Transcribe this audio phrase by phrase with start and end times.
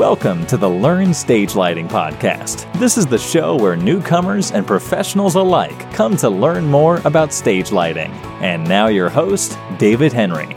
[0.00, 2.72] Welcome to the Learn Stage Lighting Podcast.
[2.78, 7.70] This is the show where newcomers and professionals alike come to learn more about stage
[7.70, 8.10] lighting.
[8.40, 10.56] And now, your host, David Henry.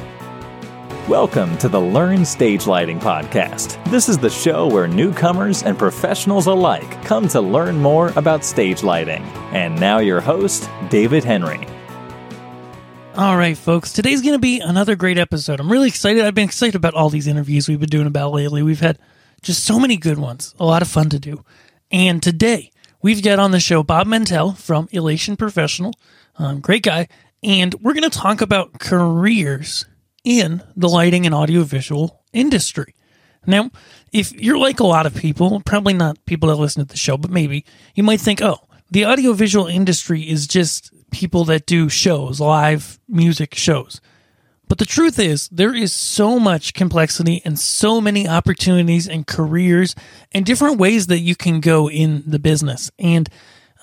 [1.10, 3.84] Welcome to the Learn Stage Lighting Podcast.
[3.92, 8.82] This is the show where newcomers and professionals alike come to learn more about stage
[8.82, 9.24] lighting.
[9.52, 11.68] And now, your host, David Henry.
[13.18, 13.92] All right, folks.
[13.92, 15.60] Today's going to be another great episode.
[15.60, 16.24] I'm really excited.
[16.24, 18.64] I've been excited about all these interviews we've been doing about lately.
[18.64, 18.98] We've had
[19.44, 21.44] just so many good ones, a lot of fun to do.
[21.92, 25.94] And today, we've got on the show Bob Mentele from Elation Professional.
[26.38, 27.08] Um, great guy.
[27.44, 29.86] And we're going to talk about careers
[30.24, 32.96] in the lighting and audiovisual industry.
[33.46, 33.70] Now,
[34.14, 37.18] if you're like a lot of people, probably not people that listen to the show,
[37.18, 42.40] but maybe you might think, oh, the audiovisual industry is just people that do shows,
[42.40, 44.00] live music shows.
[44.74, 49.94] But the truth is, there is so much complexity and so many opportunities and careers
[50.32, 52.90] and different ways that you can go in the business.
[52.98, 53.30] And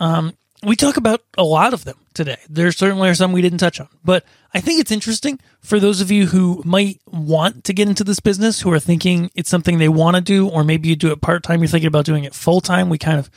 [0.01, 2.39] um, we talk about a lot of them today.
[2.49, 6.01] There certainly are some we didn't touch on, but I think it's interesting for those
[6.01, 9.79] of you who might want to get into this business, who are thinking it's something
[9.79, 12.25] they want to do, or maybe you do it part time, you're thinking about doing
[12.25, 12.89] it full time.
[12.89, 13.31] We kind of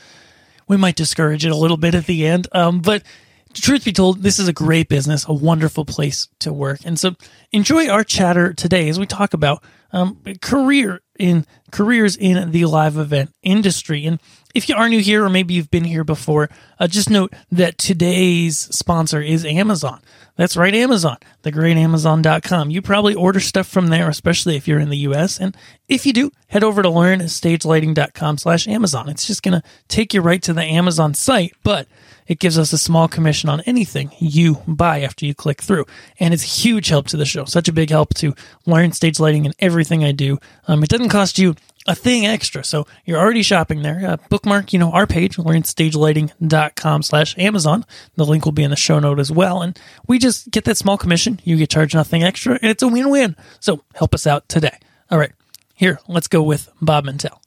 [0.66, 3.04] we might discourage it a little bit at the end, um, but
[3.60, 6.80] truth be told, this is a great business, a wonderful place to work.
[6.84, 7.14] And so
[7.52, 12.96] enjoy our chatter today as we talk about um, career in careers in the live
[12.96, 14.06] event industry.
[14.06, 14.20] And
[14.54, 17.76] if you are new here, or maybe you've been here before, uh, just note that
[17.76, 20.00] today's sponsor is Amazon.
[20.36, 22.70] That's right, Amazon, the great Amazon.com.
[22.70, 25.38] You probably order stuff from there, especially if you're in the US.
[25.38, 25.56] And
[25.88, 29.08] if you do, head over to learnstagelighting.com slash Amazon.
[29.08, 31.86] It's just going to take you right to the Amazon site, but
[32.26, 35.84] it gives us a small commission on anything you buy after you click through.
[36.18, 37.44] And it's a huge help to the show.
[37.44, 38.34] Such a big help to
[38.66, 40.38] learn stage lighting and everything I do.
[40.66, 41.54] Um, it doesn't cost you
[41.86, 42.64] a thing extra.
[42.64, 44.00] So you're already shopping there.
[44.06, 47.84] Uh, bookmark, you know, our page, learnstagelighting.com slash Amazon.
[48.14, 49.62] The link will be in the show note as well.
[49.62, 51.40] And we just get that small commission.
[51.44, 53.36] You get charged nothing extra and it's a win-win.
[53.60, 54.78] So help us out today.
[55.10, 55.32] All right.
[55.74, 57.40] Here, let's go with Bob Mentele.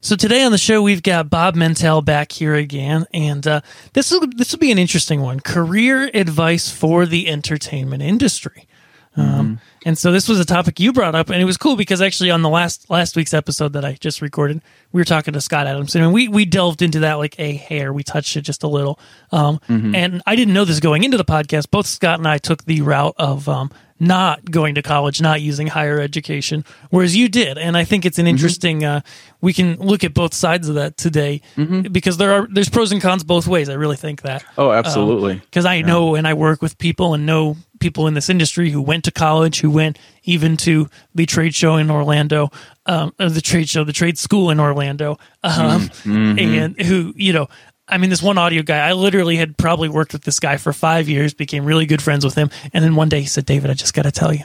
[0.00, 3.60] So today on the show we've got Bob Mentele back here again, and uh,
[3.92, 8.68] this will this will be an interesting one: career advice for the entertainment industry.
[9.16, 9.54] Um, mm-hmm.
[9.86, 12.30] and so this was a topic you brought up, and it was cool because actually
[12.30, 14.60] on the last last week's episode that I just recorded,
[14.92, 17.92] we were talking to Scott Adamson, and we we delved into that like a hair.
[17.92, 18.98] We touched it just a little,
[19.32, 19.94] um, mm-hmm.
[19.94, 21.70] and I didn't know this going into the podcast.
[21.70, 25.66] Both Scott and I took the route of um, not going to college, not using
[25.66, 27.56] higher education, whereas you did.
[27.58, 28.30] And I think it's an mm-hmm.
[28.30, 28.80] interesting.
[28.80, 28.98] Mm-hmm.
[28.98, 29.00] Uh,
[29.40, 31.92] we can look at both sides of that today mm-hmm.
[31.92, 33.68] because there are there's pros and cons both ways.
[33.68, 34.44] I really think that.
[34.58, 35.36] Oh, absolutely.
[35.36, 35.86] Because um, I yeah.
[35.86, 39.10] know and I work with people and know people in this industry who went to
[39.10, 42.50] college, who went even to the trade show in Orlando,
[42.86, 46.38] um, the trade show, the trade school in Orlando, um, mm-hmm.
[46.38, 47.48] and who you know
[47.88, 50.72] I mean, this one audio guy, I literally had probably worked with this guy for
[50.72, 52.50] five years, became really good friends with him.
[52.72, 54.44] And then one day he said, David, I just got to tell you,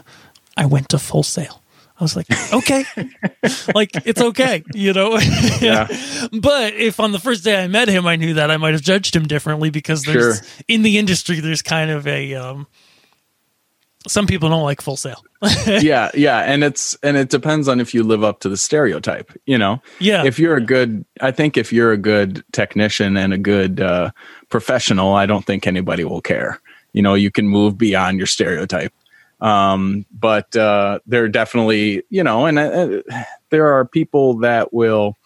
[0.55, 1.61] I went to Full Sail.
[1.99, 2.83] I was like, okay,
[3.75, 5.19] like it's okay, you know.
[5.61, 5.87] yeah.
[6.31, 8.81] but if on the first day I met him, I knew that I might have
[8.81, 10.47] judged him differently because there's sure.
[10.67, 12.67] in the industry there's kind of a um,
[14.07, 15.23] some people don't like Full Sail.
[15.67, 19.31] yeah, yeah, and it's and it depends on if you live up to the stereotype.
[19.45, 20.23] You know, yeah.
[20.25, 24.11] If you're a good, I think if you're a good technician and a good uh,
[24.49, 26.59] professional, I don't think anybody will care.
[26.93, 28.93] You know, you can move beyond your stereotype.
[29.39, 33.01] Um, but uh, there are definitely, you know, and uh,
[33.49, 35.17] there are people that will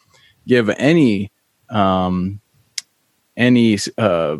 [0.47, 1.31] give any
[1.69, 2.39] um,
[3.35, 4.37] any uh,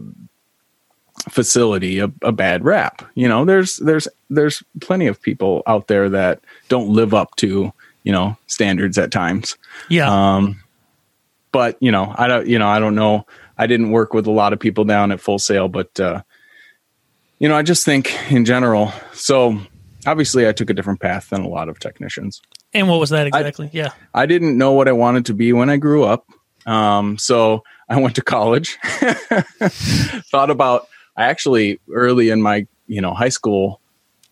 [1.29, 3.01] facility a, a, bad rap.
[3.15, 7.71] You know, there's there's there's plenty of people out there that don't live up to
[8.03, 9.57] you know standards at times.
[9.89, 10.09] Yeah.
[10.09, 10.61] Um,
[11.51, 13.25] but you know, I don't you know I don't know.
[13.57, 16.21] I didn't work with a lot of people down at Full Sail, but uh,
[17.39, 18.91] you know, I just think in general.
[19.13, 19.59] So
[20.05, 22.41] obviously, I took a different path than a lot of technicians.
[22.73, 23.67] And what was that exactly?
[23.67, 23.89] I, yeah.
[24.13, 26.25] I didn't know what I wanted to be when I grew up.
[26.65, 30.87] Um, so I went to college, thought about
[31.17, 33.81] I actually early in my you know high school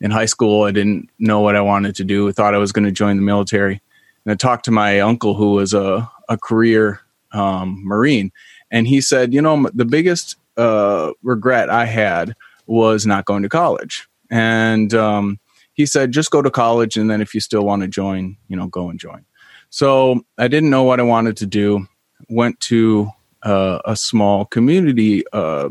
[0.02, 2.28] in high school I didn't know what I wanted to do.
[2.28, 3.82] I thought I was going to join the military,
[4.26, 7.02] and I talked to my uncle who was a a career
[7.32, 8.32] um, Marine,
[8.72, 12.36] and he said, you know, the biggest uh, regret I had
[12.68, 15.40] was not going to college, and um,
[15.74, 18.56] he said just go to college, and then if you still want to join, you
[18.56, 19.26] know, go and join.
[19.70, 21.88] So I didn't know what I wanted to do.
[22.30, 23.10] Went to
[23.42, 25.70] uh, a small community uh,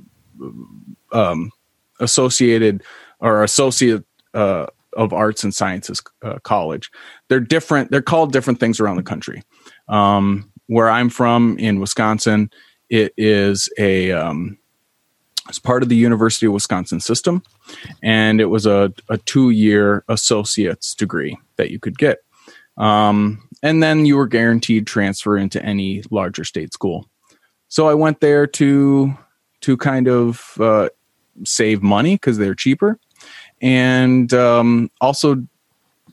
[1.12, 1.50] um,
[2.00, 2.82] associated
[3.20, 4.04] or associate
[4.34, 6.90] uh, of arts and sciences uh, college.
[7.28, 7.90] They're different.
[7.90, 9.42] They're called different things around the country.
[9.88, 12.50] Um, where I'm from in Wisconsin,
[12.88, 14.58] it is a um,
[15.48, 17.42] it's part of the University of Wisconsin system,
[18.02, 22.18] and it was a, a two year associate's degree that you could get.
[22.76, 27.08] Um, and then you were guaranteed transfer into any larger state school.
[27.68, 29.16] So I went there to
[29.62, 30.88] to kind of uh,
[31.44, 32.98] save money because they're cheaper,
[33.60, 35.46] and um, also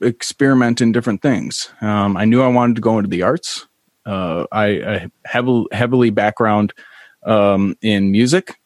[0.02, 1.70] experiment in different things.
[1.80, 3.66] Um, I knew I wanted to go into the arts.
[4.06, 6.72] Uh, I, I heavily heavily background
[7.24, 8.56] um, in music.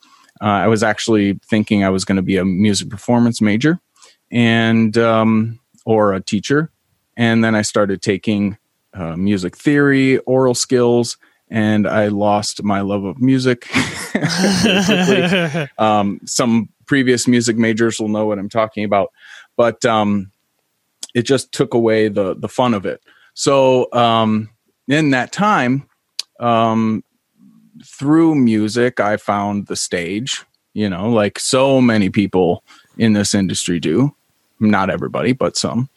[0.41, 3.81] Uh, I was actually thinking I was going to be a music performance major,
[4.31, 6.71] and um, or a teacher,
[7.17, 8.59] and then I started taking
[8.95, 11.17] uh, music theory, aural skills,
[11.55, 13.69] and I lost my love of music.
[15.79, 19.13] um, some previous music majors will know what I'm talking about,
[19.57, 20.33] but um,
[21.15, 23.01] it just took away the the fun of it.
[23.35, 24.51] So um,
[24.89, 25.89] in that time,
[26.41, 27.05] um,
[27.85, 30.45] through music, I found the stage.
[30.73, 32.65] You know, like so many people
[32.99, 34.13] in this industry do.
[34.59, 35.89] Not everybody, but some.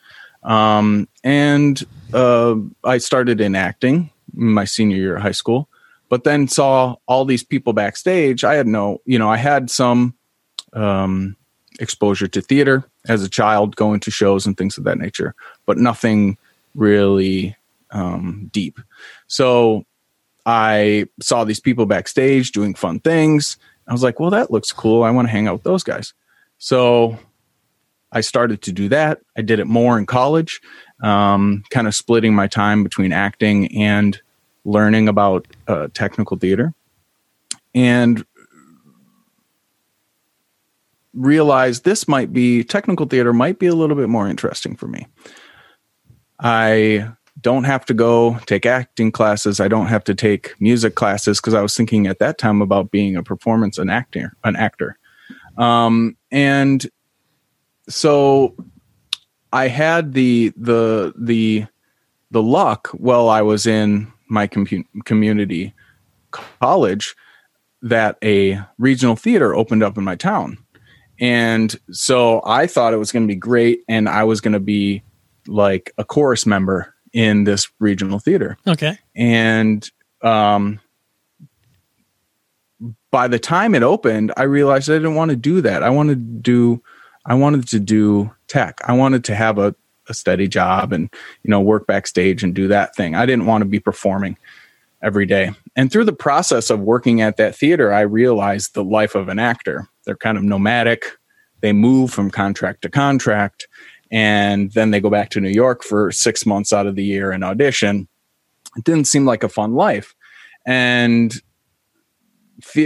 [0.44, 1.83] Um, and
[2.13, 5.68] uh, I started in acting my senior year of high school,
[6.10, 8.44] but then saw all these people backstage.
[8.44, 10.16] I had no, you know, I had some
[10.74, 11.36] um,
[11.80, 15.36] exposure to theater as a child, going to shows and things of that nature,
[15.66, 16.38] but nothing
[16.75, 17.56] really
[17.92, 18.80] um, deep.
[19.28, 19.86] So
[20.45, 23.57] I saw these people backstage doing fun things.
[23.88, 25.04] I was like, well, that looks cool.
[25.04, 26.13] I want to hang out with those guys.
[26.57, 27.18] So
[28.12, 29.19] I started to do that.
[29.38, 30.62] I did it more in college,
[31.04, 34.19] um, kind of splitting my time between acting and
[34.67, 36.73] learning about uh, technical theater.
[37.73, 38.25] And
[41.13, 45.07] realized this might be technical theater might be a little bit more interesting for me.
[46.39, 47.09] I
[47.41, 49.59] don't have to go take acting classes.
[49.59, 52.91] I don't have to take music classes because I was thinking at that time about
[52.91, 54.97] being a performance an actor, an actor.
[55.57, 56.85] Um, and
[57.89, 58.55] so
[59.53, 61.65] I had the the the
[62.31, 65.74] the luck while I was in my com- community
[66.31, 67.15] college
[67.81, 70.57] that a regional theater opened up in my town
[71.19, 73.83] and so I thought it was going to be great.
[73.88, 75.03] And I was going to be
[75.47, 78.57] like a chorus member in this regional theater.
[78.68, 79.00] Okay.
[79.15, 79.89] And
[80.21, 80.79] um,
[83.12, 85.83] by the time it opened, I realized I didn't want to do that.
[85.83, 86.83] I wanted to do,
[87.25, 88.79] I wanted to do tech.
[88.85, 89.75] I wanted to have a,
[90.09, 91.09] a steady job and,
[91.44, 93.15] you know, work backstage and do that thing.
[93.15, 94.38] I didn't want to be performing
[95.04, 95.51] every day.
[95.75, 99.39] And through the process of working at that theater, I realized the life of an
[99.39, 99.88] actor.
[100.06, 101.06] They're kind of nomadic.
[101.62, 103.68] They move from contract to contract,
[104.12, 107.31] and then they go back to New York for six months out of the year
[107.31, 108.07] and audition.
[108.75, 110.13] It didn't seem like a fun life,
[110.68, 111.33] and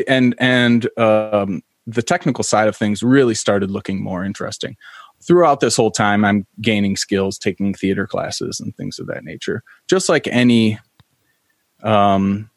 [0.08, 4.78] and and um, the technical side of things really started looking more interesting.
[5.22, 9.64] Throughout this whole time, I'm gaining skills, taking theater classes and things of that nature,
[9.88, 10.80] just like any
[11.84, 12.50] um,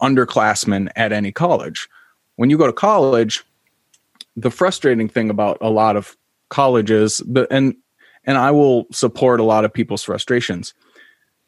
[0.00, 1.88] underclassmen at any college
[2.38, 3.44] when you go to college,
[4.36, 6.16] the frustrating thing about a lot of
[6.50, 7.20] colleges,
[7.50, 7.74] and
[8.24, 10.72] and I will support a lot of people's frustrations.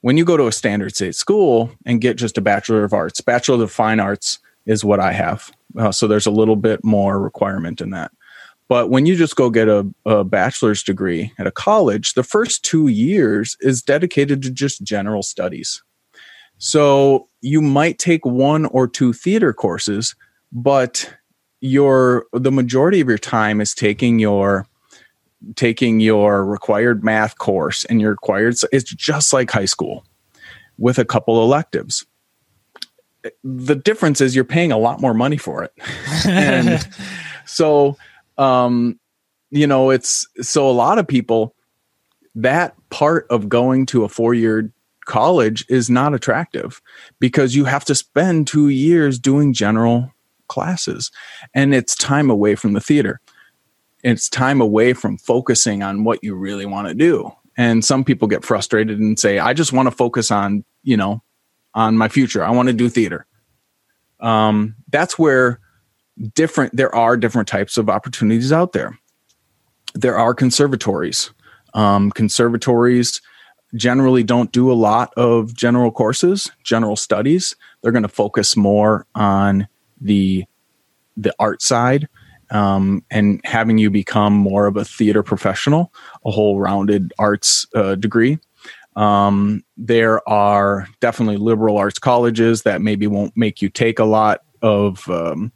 [0.00, 3.20] When you go to a standard state school and get just a bachelor of arts,
[3.20, 5.52] bachelor of fine arts is what I have.
[5.78, 8.10] Uh, so there's a little bit more requirement in that.
[8.70, 12.64] But when you just go get a, a, bachelor's degree at a college, the first
[12.64, 15.82] two years is dedicated to just general studies.
[16.58, 20.14] So you might take one or two theater courses,
[20.52, 21.12] but
[21.60, 24.68] your the majority of your time is taking your
[25.56, 30.04] taking your required math course and your required it's just like high school
[30.78, 32.06] with a couple electives
[33.44, 35.72] the difference is you're paying a lot more money for it
[36.26, 36.88] and
[37.44, 37.94] so
[38.40, 38.98] um
[39.50, 41.54] you know it's so a lot of people
[42.34, 44.72] that part of going to a four year
[45.04, 46.80] college is not attractive
[47.18, 50.12] because you have to spend two years doing general
[50.48, 51.10] classes
[51.54, 53.20] and it's time away from the theater.
[54.02, 57.32] It's time away from focusing on what you really want to do.
[57.56, 61.22] And some people get frustrated and say i just want to focus on you know
[61.74, 62.44] on my future.
[62.44, 63.26] I want to do theater.
[64.18, 65.60] Um, that's where
[66.34, 68.98] different there are different types of opportunities out there.
[69.94, 71.30] There are conservatories.
[71.74, 73.20] Um, conservatories
[73.74, 77.56] generally don't do a lot of general courses general studies.
[77.82, 79.68] They're going to focus more on
[80.00, 80.44] the
[81.16, 82.08] the art side
[82.50, 85.92] um, and having you become more of a theater professional,
[86.24, 88.38] a whole rounded arts uh, degree.
[88.96, 94.40] Um, there are definitely liberal arts colleges that maybe won't make you take a lot
[94.62, 95.52] of um,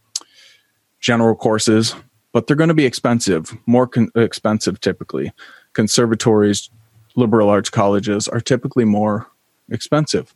[1.05, 1.95] general courses,
[2.33, 5.31] but they're going to be expensive, more con- expensive typically.
[5.75, 6.71] Conservatories,
[7.15, 9.27] liberal arts colleges are typically more
[9.71, 10.35] expensive.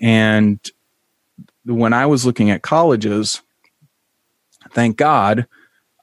[0.00, 0.58] And
[1.64, 3.42] when I was looking at colleges,
[4.72, 5.46] thank God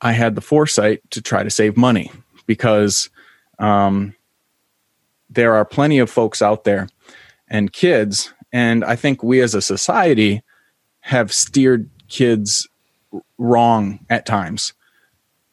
[0.02, 2.10] I had the foresight to try to save money
[2.46, 3.10] because
[3.60, 4.16] um,
[5.30, 6.88] there are plenty of folks out there
[7.50, 10.42] and kids, and I think we as a society
[11.02, 12.70] have steered kids
[13.38, 14.74] wrong at times.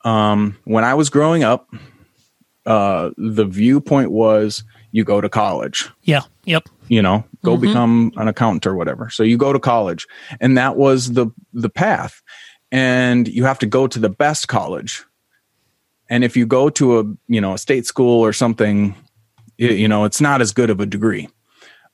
[0.04, 1.68] Um, when I was growing up,
[2.66, 5.88] uh, the viewpoint was you go to college.
[6.02, 6.22] Yeah.
[6.44, 6.68] Yep.
[6.88, 7.66] You know, go mm-hmm.
[7.66, 9.10] become an accountant or whatever.
[9.10, 10.06] So you go to college,
[10.40, 12.22] and that was the the path.
[12.70, 15.04] And you have to go to the best college.
[16.08, 18.94] And if you go to a you know a state school or something,
[19.56, 21.28] you know it's not as good of a degree.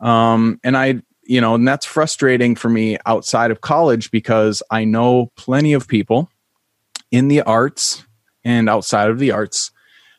[0.00, 4.84] Um, and I you know, and that's frustrating for me outside of college because I
[4.84, 6.30] know plenty of people
[7.10, 8.04] in the arts
[8.44, 9.70] and outside of the arts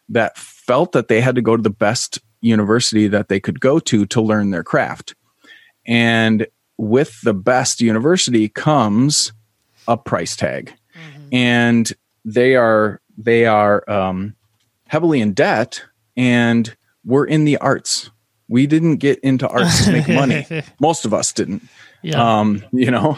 [0.08, 3.80] that felt that they had to go to the best university that they could go
[3.80, 5.16] to to learn their craft.
[5.84, 6.46] And
[6.78, 9.34] with the best university comes
[9.88, 10.72] a price tag.
[10.96, 11.28] Mm-hmm.
[11.32, 14.36] And they are they are um,
[14.88, 15.84] heavily in debt
[16.16, 18.12] and we're in the arts
[18.50, 20.46] we didn't get into arts to make money.
[20.82, 21.64] Most of us didn't.
[22.02, 22.40] Yeah.
[22.40, 23.18] Um, you know,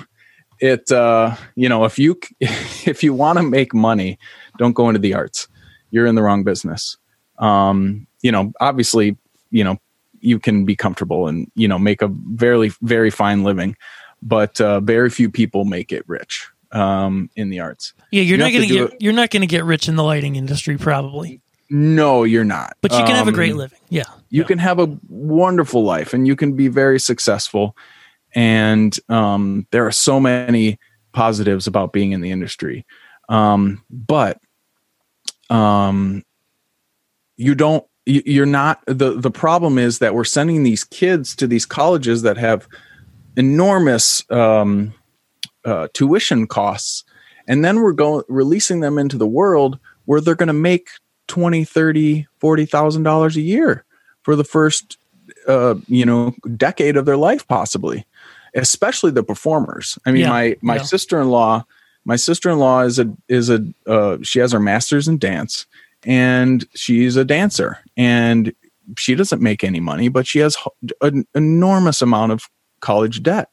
[0.60, 4.20] it uh, you know, if you if you want to make money,
[4.58, 5.48] don't go into the arts.
[5.90, 6.98] You're in the wrong business.
[7.40, 9.18] Um, you know, obviously,
[9.50, 9.78] you know,
[10.20, 13.76] you can be comfortable and, you know, make a very very fine living,
[14.22, 17.94] but uh, very few people make it rich um, in the arts.
[18.12, 19.02] Yeah, you're you not going to get it.
[19.02, 21.42] you're not going to get rich in the lighting industry probably.
[21.74, 22.76] No, you're not.
[22.82, 23.80] But you can um, have a great um, living.
[23.88, 24.04] Yeah.
[24.30, 24.48] You yeah.
[24.48, 27.78] can have a wonderful life and you can be very successful.
[28.36, 30.80] And um, there are so many
[31.14, 32.86] positives about being in the industry.
[33.30, 34.42] Um, but
[35.50, 36.24] um,
[37.38, 41.66] you don't, you're not, the, the problem is that we're sending these kids to these
[41.66, 42.68] colleges that have
[43.38, 44.94] enormous um,
[45.64, 47.06] uh, tuition costs.
[47.48, 50.90] And then we're going, releasing them into the world where they're going to make
[51.32, 53.86] 20 30 40 thousand dollars a year
[54.22, 54.98] for the first
[55.48, 58.06] uh, you know decade of their life possibly
[58.54, 60.82] especially the performers i mean yeah, my my yeah.
[60.82, 61.64] sister-in-law
[62.04, 65.66] my sister-in-law is a is a uh, she has her master's in dance
[66.04, 68.54] and she's a dancer and
[68.98, 70.58] she doesn't make any money but she has
[71.00, 72.50] an enormous amount of
[72.82, 73.48] college debt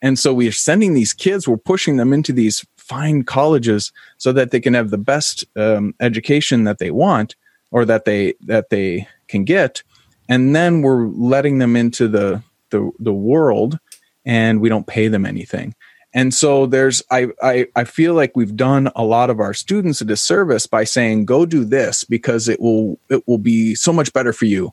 [0.00, 4.32] and so we are sending these kids we're pushing them into these find colleges so
[4.32, 7.34] that they can have the best um, education that they want
[7.70, 9.82] or that they that they can get.
[10.28, 13.78] And then we're letting them into the the, the world
[14.24, 15.74] and we don't pay them anything.
[16.14, 20.00] And so there's I, I i feel like we've done a lot of our students
[20.00, 24.12] a disservice by saying go do this because it will it will be so much
[24.12, 24.72] better for you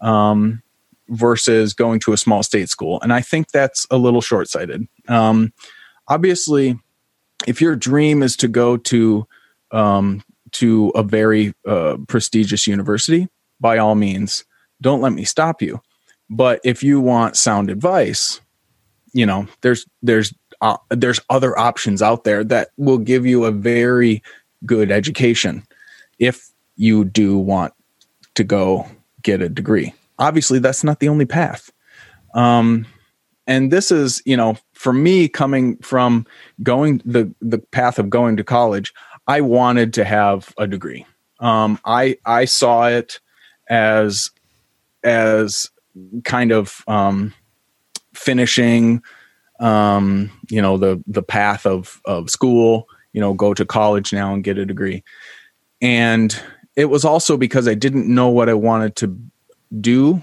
[0.00, 0.62] um
[1.10, 2.98] versus going to a small state school.
[3.02, 4.88] And i think that's a little short-sighted.
[5.08, 5.52] Um
[6.08, 6.78] obviously
[7.46, 9.26] if your dream is to go to
[9.70, 10.22] um,
[10.52, 13.28] to a very uh, prestigious university,
[13.60, 14.44] by all means,
[14.80, 15.80] don't let me stop you.
[16.30, 18.40] But if you want sound advice,
[19.12, 23.50] you know, there's there's uh, there's other options out there that will give you a
[23.50, 24.22] very
[24.64, 25.62] good education
[26.18, 27.72] if you do want
[28.34, 28.86] to go
[29.22, 29.92] get a degree.
[30.18, 31.70] Obviously, that's not the only path.
[32.34, 32.86] Um,
[33.46, 36.26] and this is you know for me coming from
[36.62, 38.92] going the the path of going to college
[39.26, 41.06] i wanted to have a degree
[41.40, 43.18] um, i i saw it
[43.70, 44.30] as
[45.02, 45.70] as
[46.24, 47.32] kind of um,
[48.12, 49.02] finishing
[49.58, 54.34] um, you know the the path of of school you know go to college now
[54.34, 55.02] and get a degree
[55.80, 56.42] and
[56.76, 59.18] it was also because i didn't know what i wanted to
[59.80, 60.22] do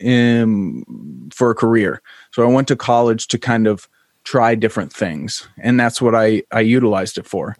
[0.00, 0.84] in,
[1.32, 2.00] for a career.
[2.32, 3.88] So I went to college to kind of
[4.28, 7.56] try different things, and that's what I I utilized it for.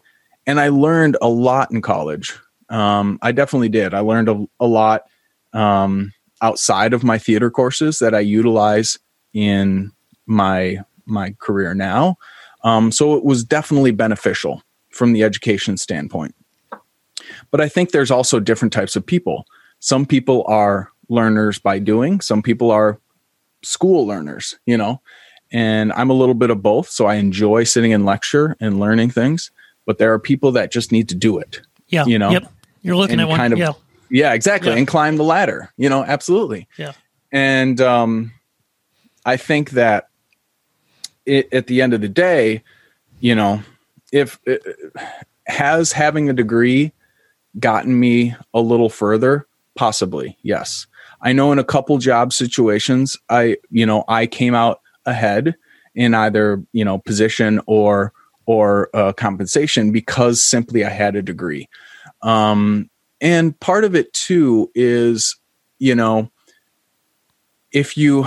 [0.47, 2.39] And I learned a lot in college.
[2.69, 3.95] Um, I definitely did.
[3.95, 5.05] I learned a, a lot
[5.55, 8.99] um, outside of my theater courses that I utilize
[9.33, 9.93] in
[10.27, 12.17] my my career now.
[12.65, 16.35] Um, so it was definitely beneficial from the education standpoint.
[17.51, 19.47] But I think there's also different types of people.
[19.81, 22.21] Some people are learners by doing.
[22.21, 23.01] Some people are
[23.63, 25.01] school learners, you know,
[25.53, 26.89] and I'm a little bit of both.
[26.91, 29.51] So I enjoy sitting in lecture and learning things.
[29.87, 31.63] but there are people that just need to do it.
[31.89, 32.05] Yeah.
[32.05, 32.53] You know, Yep.
[32.83, 33.39] You're looking at one.
[33.39, 33.73] kind of- yeah.
[34.11, 34.71] Yeah, exactly.
[34.73, 34.77] Yeah.
[34.77, 36.69] And climb the ladder, you know, absolutely.
[36.77, 36.93] Yeah.
[37.33, 38.33] And um,
[39.25, 40.09] I think that
[41.25, 42.63] it, at the end of the day,
[43.21, 43.63] you know,
[44.13, 44.57] if uh,
[45.47, 46.93] has having a degree
[47.59, 50.87] gotten me a little further, possibly, yes.
[51.23, 55.57] I know in a couple job situations, I, you know, I came out ahead
[55.95, 58.13] in either, you know, position or
[58.47, 61.69] or uh, compensation because simply I had a degree.
[62.23, 62.89] Um,
[63.21, 65.37] and part of it too is,
[65.79, 66.31] you know,
[67.73, 68.27] if you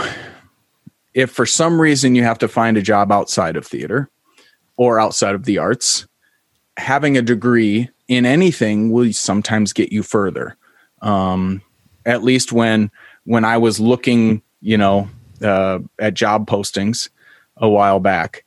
[1.13, 4.09] if for some reason you have to find a job outside of theater
[4.77, 6.07] or outside of the arts,
[6.77, 10.57] having a degree in anything will sometimes get you further.
[11.01, 11.61] Um,
[12.05, 12.91] at least when
[13.23, 15.09] when I was looking, you know,
[15.43, 17.09] uh, at job postings
[17.57, 18.43] a while back,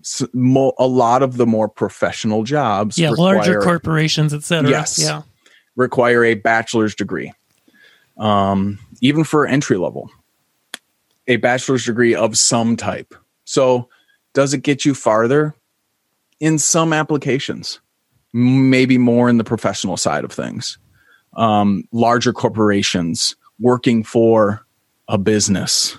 [0.00, 3.10] s- mo- a lot of the more professional jobs, Yeah.
[3.10, 4.70] Larger corporations, et cetera.
[4.70, 4.98] Yes.
[4.98, 5.22] Yeah.
[5.76, 7.32] require a bachelor's degree,
[8.16, 10.10] um, even for entry level,
[11.26, 13.14] a bachelor's degree of some type.
[13.44, 13.88] So,
[14.32, 15.54] does it get you farther?
[16.40, 17.80] In some applications,
[18.32, 20.78] maybe more in the professional side of things.
[21.34, 24.60] Um, larger corporations working for
[25.08, 25.98] a business,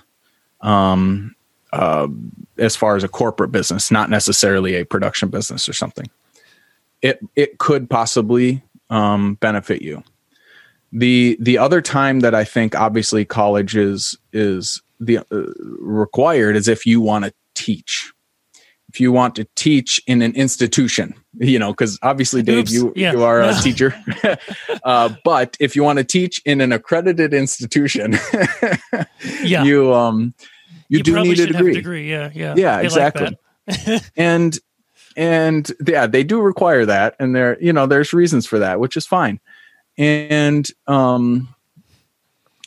[0.60, 1.34] um,
[1.72, 2.08] uh,
[2.56, 6.08] as far as a corporate business, not necessarily a production business or something.
[7.02, 10.02] It it could possibly um, benefit you.
[10.92, 16.68] The the other time that I think obviously college is is the uh, required is
[16.68, 18.12] if you want to teach.
[18.98, 22.72] If you want to teach in an institution, you know, because obviously, Dave, Oops.
[22.72, 23.12] you Yeah.
[23.12, 23.94] you are a teacher.
[24.82, 28.18] uh, but if you want to teach in an accredited institution,
[29.44, 29.62] Yeah.
[29.62, 30.34] you um
[30.88, 31.74] you, do need a degree.
[31.74, 32.10] degree.
[32.10, 32.32] Yeah.
[32.34, 32.54] Yeah.
[32.56, 33.38] Yeah, like exactly.
[33.68, 34.10] that.
[34.16, 34.58] and
[35.16, 38.96] and yeah they do require that and there you know there's reasons for that which
[38.96, 39.38] is fine
[39.96, 41.48] and um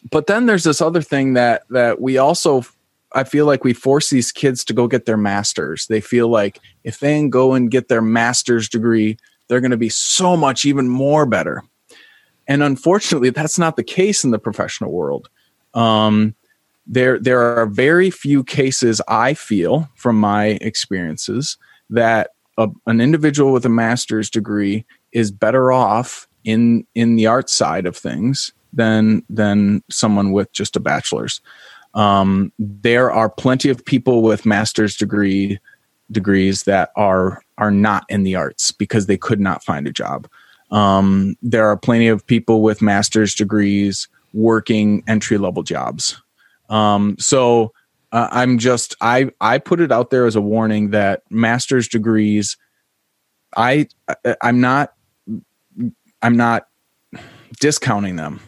[0.10, 2.64] but then there's this other thing that that we also
[3.14, 5.88] i feel like we force these kids to go get their masters.
[5.88, 9.90] They feel like if they go and get their master's degree they're going to be
[9.90, 11.62] so much even more better.
[12.48, 15.30] And unfortunately that's not the case in the professional world.
[15.74, 16.36] Um
[16.88, 21.58] there there are very few cases i feel from my experiences
[21.90, 27.50] that a, an individual with a master's degree is better off in in the art
[27.50, 31.42] side of things than than someone with just a bachelor's
[31.94, 35.60] um, there are plenty of people with master's degree
[36.12, 40.28] degrees that are are not in the arts because they could not find a job.
[40.72, 46.22] Um, there are plenty of people with master's degrees working entry level jobs.
[46.70, 47.74] Um, so
[48.12, 52.58] uh, I'm just I I put it out there as a warning that master's degrees
[53.56, 53.88] I
[54.42, 54.94] I'm not
[56.22, 56.68] I'm not
[57.60, 58.40] discounting them.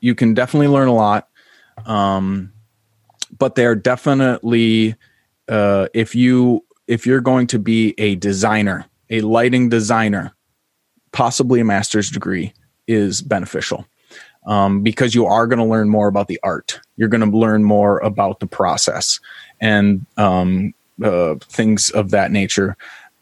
[0.00, 1.28] You can definitely learn a lot,
[1.84, 2.52] um,
[3.38, 4.94] but they're definitely
[5.48, 10.34] uh, if you if you're going to be a designer, a lighting designer,
[11.12, 12.52] possibly a master's degree
[12.86, 13.86] is beneficial
[14.46, 16.80] um, because you are going to learn more about the art.
[16.96, 19.20] You're going to learn more about the process
[19.60, 22.76] and um, uh, things of that nature.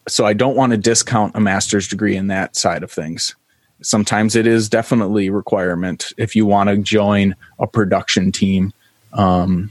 [0.06, 3.34] So I don't want to discount a master's degree in that side of things.
[3.82, 8.72] Sometimes it is definitely a requirement if you want to join a production team,
[9.14, 9.70] um,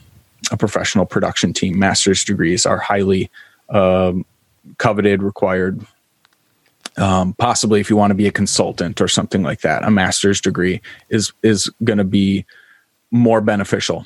[0.51, 1.79] a professional production team.
[1.79, 3.29] Master's degrees are highly
[3.69, 4.25] um,
[4.77, 5.85] coveted, required
[6.97, 9.83] um, possibly if you want to be a consultant or something like that.
[9.83, 12.45] A master's degree is is going to be
[13.11, 14.05] more beneficial.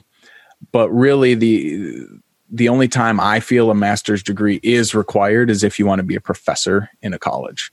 [0.71, 2.06] But really the
[2.50, 6.04] the only time i feel a master's degree is required is if you want to
[6.04, 7.71] be a professor in a college.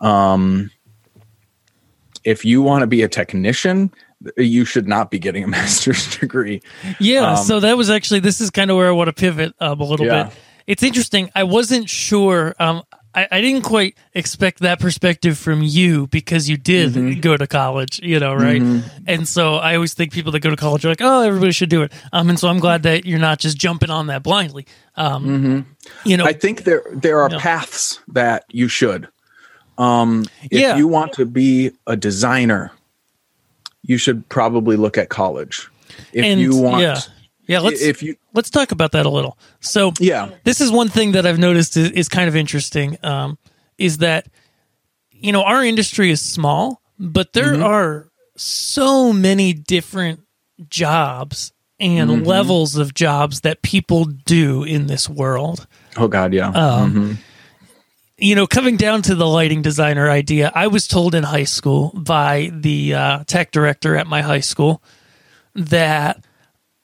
[0.00, 0.70] Um,
[2.24, 3.92] if you want to be a technician
[4.36, 6.60] you should not be getting a master's degree
[6.98, 9.54] Yeah, Um, so that was actually this is kind of where I want to pivot
[9.60, 10.24] um, a little Yeah.
[10.24, 10.32] bit.
[10.66, 11.30] It's interesting.
[11.34, 12.54] I wasn't sure.
[12.58, 12.82] Um,
[13.16, 17.20] I, I didn't quite expect that perspective from you because you did Mm-hmm.
[17.20, 18.60] go to college, you know, right?
[19.06, 21.68] And so I always think people that go to college are like, oh, everybody should
[21.68, 21.92] do it.
[22.12, 24.66] Um, and so I'm glad that you're not just jumping on that blindly.
[24.96, 25.66] Um,
[26.04, 26.28] you know, Mm-hmm.
[26.28, 27.38] I think there there are No.
[27.38, 29.06] paths that you should.
[29.78, 30.76] Um, if Yeah.
[30.76, 32.72] you want to be a designer,
[33.84, 35.68] you should probably look at college.
[36.12, 37.00] If and you want, yeah,
[37.46, 37.60] yeah.
[37.60, 39.38] Let's if you, let's talk about that a little.
[39.60, 42.96] So yeah, this is one thing that I've noticed is, is kind of interesting.
[43.02, 43.38] Um,
[43.78, 44.26] is that
[45.10, 50.20] you know our industry is small, but there are so many different
[50.68, 55.66] jobs and levels of jobs that people do in this world.
[55.96, 57.18] oh god, yeah, Um, Mhm.
[58.16, 61.90] You know, coming down to the lighting designer idea, I was told in high school
[61.94, 64.82] by the uh, tech director at my high school
[65.54, 66.24] that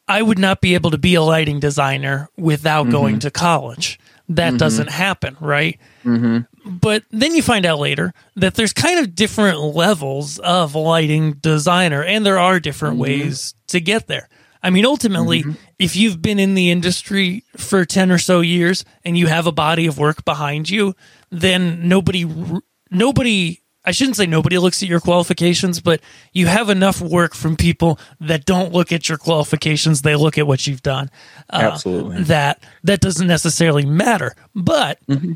[0.09, 2.93] I would not be able to be a lighting designer without mm-hmm.
[2.93, 3.99] going to college.
[4.29, 4.57] That mm-hmm.
[4.59, 5.79] doesn't happen, right?
[6.05, 6.71] Mm-hmm.
[6.79, 12.03] But then you find out later that there's kind of different levels of lighting designer,
[12.03, 13.03] and there are different mm-hmm.
[13.03, 14.29] ways to get there.
[14.63, 15.53] I mean, ultimately, mm-hmm.
[15.79, 19.53] if you've been in the industry for 10 or so years and you have a
[19.53, 20.95] body of work behind you,
[21.31, 22.29] then nobody,
[22.91, 26.01] nobody, I shouldn't say nobody looks at your qualifications, but
[26.33, 30.03] you have enough work from people that don't look at your qualifications.
[30.03, 31.11] They look at what you've done.
[31.49, 32.23] Uh, Absolutely.
[32.25, 34.35] That, that doesn't necessarily matter.
[34.55, 35.33] But, mm-hmm.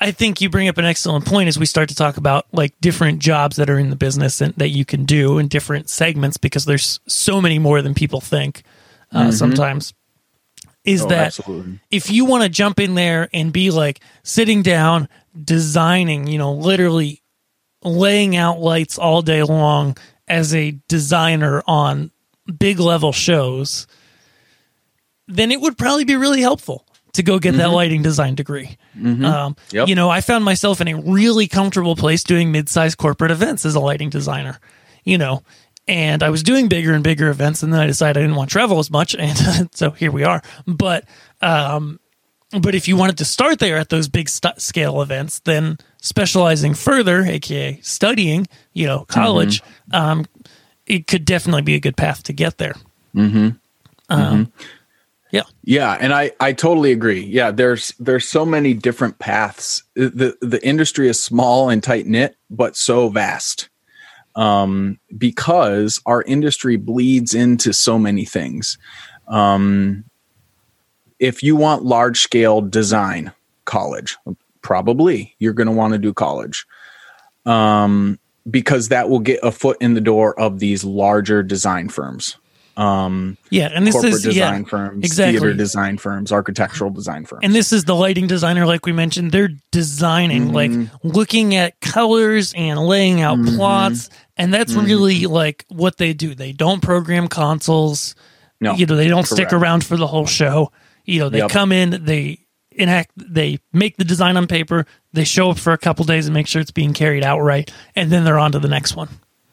[0.00, 2.72] I think you bring up an excellent point as we start to talk about like
[2.80, 6.36] different jobs that are in the business and that you can do in different segments
[6.36, 8.62] because there's so many more than people think
[9.12, 9.30] uh, mm-hmm.
[9.32, 9.94] sometimes.
[10.84, 11.80] Is oh, that absolutely.
[11.90, 15.08] if you want to jump in there and be like sitting down,
[15.42, 17.22] designing, you know, literally
[17.82, 19.96] laying out lights all day long
[20.26, 22.10] as a designer on
[22.58, 23.86] big level shows,
[25.26, 27.58] then it would probably be really helpful to go get mm-hmm.
[27.58, 28.76] that lighting design degree.
[28.96, 29.24] Mm-hmm.
[29.24, 29.88] Um, yep.
[29.88, 33.74] You know, I found myself in a really comfortable place doing mid-sized corporate events as
[33.74, 34.58] a lighting designer.
[35.04, 35.42] You know,
[35.86, 38.50] and I was doing bigger and bigger events, and then I decided I didn't want
[38.50, 40.42] to travel as much, and so here we are.
[40.66, 41.04] But
[41.40, 41.98] um,
[42.50, 46.74] but if you wanted to start there at those big st- scale events, then specializing
[46.74, 49.94] further, aka studying, you know, college, mm-hmm.
[49.94, 50.26] um,
[50.86, 52.74] it could definitely be a good path to get there.
[53.14, 53.50] Mm-hmm.
[54.08, 54.64] Um, mm-hmm.
[55.30, 55.42] Yeah.
[55.62, 57.20] Yeah, and I I totally agree.
[57.20, 59.82] Yeah, there's there's so many different paths.
[59.94, 63.68] The the industry is small and tight knit, but so vast.
[64.36, 68.78] Um, because our industry bleeds into so many things.
[69.26, 70.04] Um,
[71.18, 73.32] if you want large scale design
[73.64, 74.16] college,
[74.62, 76.66] probably you're going to want to do college.
[77.46, 82.36] Um, because that will get a foot in the door of these larger design firms
[82.78, 85.40] um, yeah, and this corporate is design yeah, firms, exactly.
[85.40, 87.40] theater design firms, architectural design firms.
[87.42, 89.32] And this is the lighting designer, like we mentioned.
[89.32, 90.54] They're designing, mm-hmm.
[90.54, 93.56] like looking at colors and laying out mm-hmm.
[93.56, 94.86] plots, and that's mm-hmm.
[94.86, 96.36] really like what they do.
[96.36, 98.14] They don't program consoles.
[98.60, 99.50] No, you know, they don't correct.
[99.50, 100.70] stick around for the whole show.
[101.08, 101.50] You know, they yep.
[101.50, 105.78] come in, they enact, they make the design on paper, they show up for a
[105.78, 108.58] couple days and make sure it's being carried out right, and then they're on to
[108.58, 109.08] the next one.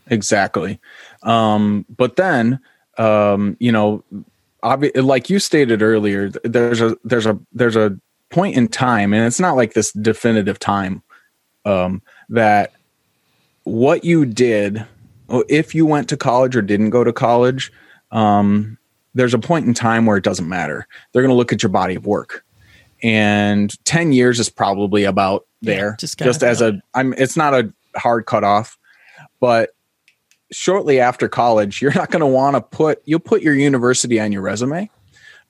[0.07, 0.79] Exactly.
[1.23, 2.59] Um, but then
[2.97, 4.03] um, you know,
[4.63, 7.97] obvi- like you stated earlier, there's a there's a there's a
[8.29, 11.01] point in time, and it's not like this definitive time
[11.65, 12.73] um, that
[13.63, 14.85] what you did,
[15.49, 17.71] if you went to college or didn't go to college,
[18.11, 18.77] um,
[19.15, 20.87] there's a point in time where it doesn't matter.
[21.11, 22.45] They're going to look at your body of work,
[23.01, 25.91] and ten years is probably about there.
[25.91, 27.13] Yeah, just, just as a, I'm.
[27.13, 28.77] It's not a hard cutoff,
[29.39, 29.71] but
[30.51, 34.31] shortly after college, you're not going to want to put, you'll put your university on
[34.31, 34.89] your resume,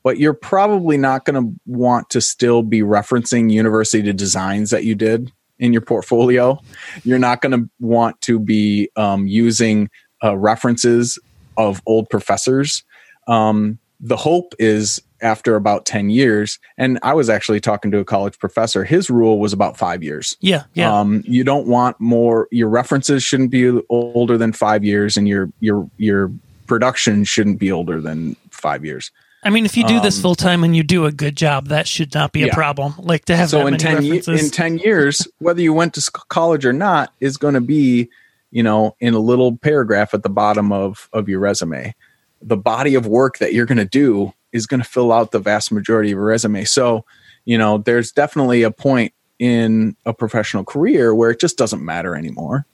[0.03, 4.95] but you're probably not going to want to still be referencing university designs that you
[4.95, 6.57] did in your portfolio.
[7.03, 9.89] You're not going to want to be um, using
[10.23, 11.19] uh, references
[11.57, 12.83] of old professors.
[13.27, 18.05] Um, the hope is after about 10 years and i was actually talking to a
[18.05, 22.47] college professor his rule was about five years yeah yeah um, you don't want more
[22.51, 26.31] your references shouldn't be older than five years and your your your
[26.67, 29.11] production shouldn't be older than five years
[29.43, 31.67] I mean, if you do this um, full time and you do a good job,
[31.67, 32.95] that should not be a problem.
[32.97, 36.65] Like to have so in ten ye- in ten years, whether you went to college
[36.65, 38.09] or not, is going to be,
[38.49, 41.93] you know, in a little paragraph at the bottom of of your resume.
[42.41, 45.39] The body of work that you're going to do is going to fill out the
[45.39, 46.63] vast majority of a resume.
[46.63, 47.05] So,
[47.43, 52.15] you know, there's definitely a point in a professional career where it just doesn't matter
[52.15, 52.65] anymore.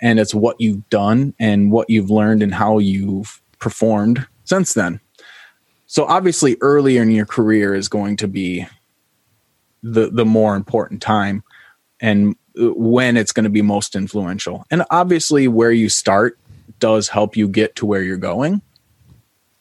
[0.00, 5.00] And it's what you've done and what you've learned and how you've performed since then.
[5.86, 8.66] So obviously earlier in your career is going to be
[9.82, 11.44] the the more important time
[12.00, 14.64] and uh, when it's going to be most influential.
[14.70, 16.38] And obviously where you start
[16.78, 18.62] does help you get to where you're going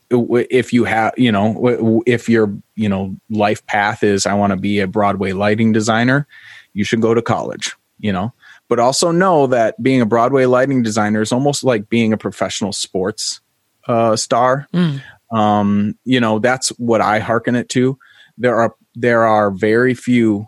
[0.10, 4.58] if you have you know if your you know life path is i want to
[4.58, 6.28] be a broadway lighting designer
[6.74, 8.34] you should go to college you know?
[8.68, 12.74] But also know that being a broadway lighting designer is almost like being a professional
[12.74, 13.42] sports
[13.88, 14.68] uh, star.
[14.74, 15.02] Mm.
[15.32, 17.98] um, you know that's what i hearken it to.
[18.38, 20.48] There are there are very few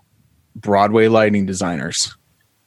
[0.55, 2.15] broadway lighting designers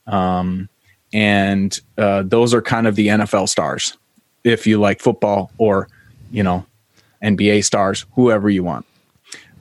[0.06, 0.68] um,
[1.12, 3.96] and uh, those are kind of the nfl stars
[4.44, 5.88] if you like football or
[6.30, 6.66] you know
[7.22, 8.86] NBA stars, whoever you want.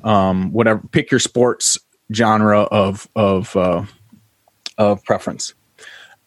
[0.03, 1.77] Um, whatever, pick your sports
[2.13, 3.85] genre of of uh,
[4.77, 5.53] of preference.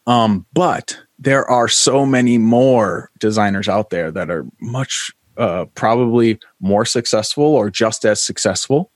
[0.06, 6.38] Um, but there are so many more designers out there that are much uh, probably
[6.60, 8.90] more successful or just as successful.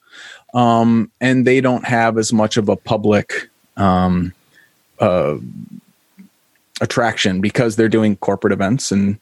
[0.54, 4.32] Um, and they don't have as much of a public um,
[5.00, 5.36] uh,
[6.80, 9.18] attraction because they're doing corporate events and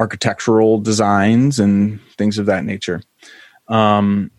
[0.00, 3.02] architectural designs and things of that nature.
[3.68, 4.30] Um,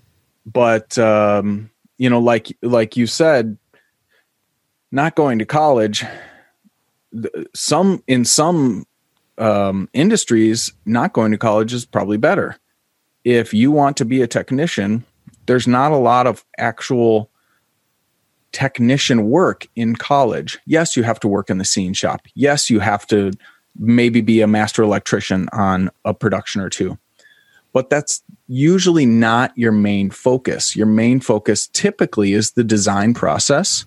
[0.45, 3.57] but um, you know, like like you said,
[4.91, 6.03] not going to college.
[7.53, 8.85] Some in some
[9.37, 12.57] um, industries, not going to college is probably better.
[13.23, 15.05] If you want to be a technician,
[15.45, 17.29] there's not a lot of actual
[18.51, 20.57] technician work in college.
[20.65, 22.21] Yes, you have to work in the scene shop.
[22.33, 23.31] Yes, you have to
[23.77, 26.97] maybe be a master electrician on a production or two.
[27.73, 30.75] But that's usually not your main focus.
[30.75, 33.85] Your main focus typically is the design process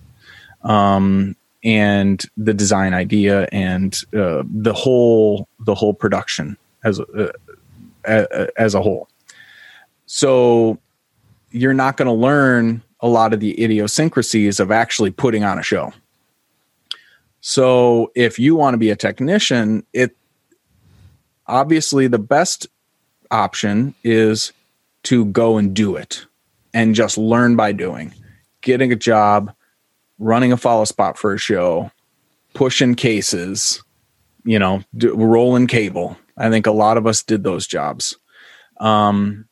[0.63, 7.31] um, and the design idea and uh, the whole the whole production as uh,
[8.57, 9.07] as a whole.
[10.07, 10.79] So
[11.51, 15.63] you're not going to learn a lot of the idiosyncrasies of actually putting on a
[15.63, 15.93] show.
[17.47, 20.17] So if you want to be a technician, it
[21.45, 22.65] obviously the best
[23.29, 24.51] option is
[25.03, 26.25] to go and do it
[26.73, 28.11] and just learn by doing.
[28.61, 29.53] Getting a job,
[30.17, 31.91] running a follow spot for a show,
[32.55, 33.83] pushing cases,
[34.43, 36.17] you know, do, rolling cable.
[36.35, 38.17] I think a lot of us did those jobs.
[38.79, 39.45] Um,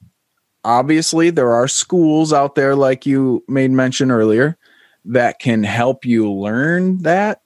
[0.64, 4.58] obviously there are schools out there like you made mention earlier
[5.06, 7.43] that can help you learn that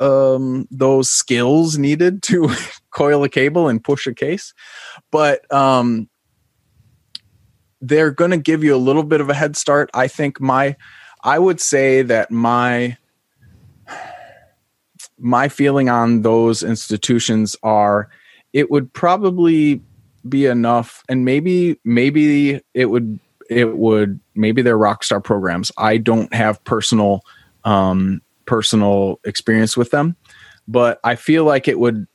[0.00, 2.50] um, those skills needed to
[2.90, 4.54] coil a cable and push a case.
[5.10, 6.08] But um,
[7.80, 9.90] they're going to give you a little bit of a head start.
[9.94, 10.76] I think my
[11.22, 12.96] i would say that my
[15.18, 18.08] my feeling on those institutions are
[18.52, 19.82] it would probably
[20.28, 25.72] be enough and maybe maybe it would it would maybe they're rock star programs.
[25.76, 27.22] I don't have personal
[27.64, 30.16] um personal experience with them.
[30.66, 32.08] But i feel like it would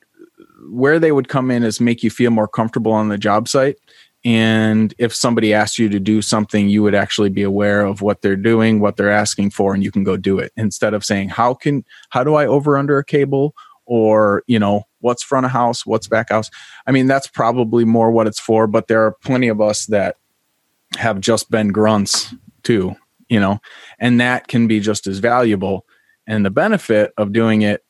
[0.69, 3.77] where they would come in is make you feel more comfortable on the job site.
[4.25, 8.21] And if somebody asked you to do something you would actually be aware of what
[8.21, 10.51] they're doing what they're asking for and you can go do it.
[10.57, 13.55] Instead of saying how can how do i over under a cable?
[13.87, 15.85] or you know what's front of house?
[15.85, 16.49] What's back house?
[16.85, 20.17] I mean that's probably more what it's for but there are plenty of us that
[20.97, 22.97] have just been grunts too
[23.29, 23.59] you know?
[23.99, 25.85] And that can be just as valuable
[26.27, 27.83] and the benefit of doing it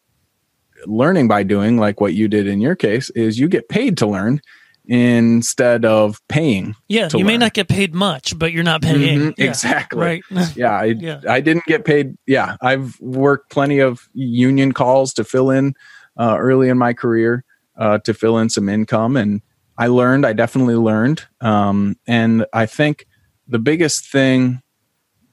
[0.86, 4.08] learning by doing like what you did in your case is you get paid to
[4.08, 4.41] learn
[4.88, 6.76] instead of paying.
[6.88, 7.28] Yeah, you learn.
[7.28, 9.19] may not get paid much, but you're not paying.
[9.19, 10.00] Mm-hmm, yeah, exactly.
[10.00, 10.24] Right.
[10.56, 11.21] yeah, I, yeah.
[11.28, 12.17] I didn't get paid.
[12.28, 15.74] Yeah, I've worked plenty of union calls to fill in
[16.17, 17.43] uh, early in my career
[17.78, 19.41] uh, to fill in some income, and
[19.78, 20.26] I learned.
[20.26, 23.08] I definitely learned, um, and I think
[23.48, 24.62] the biggest thing.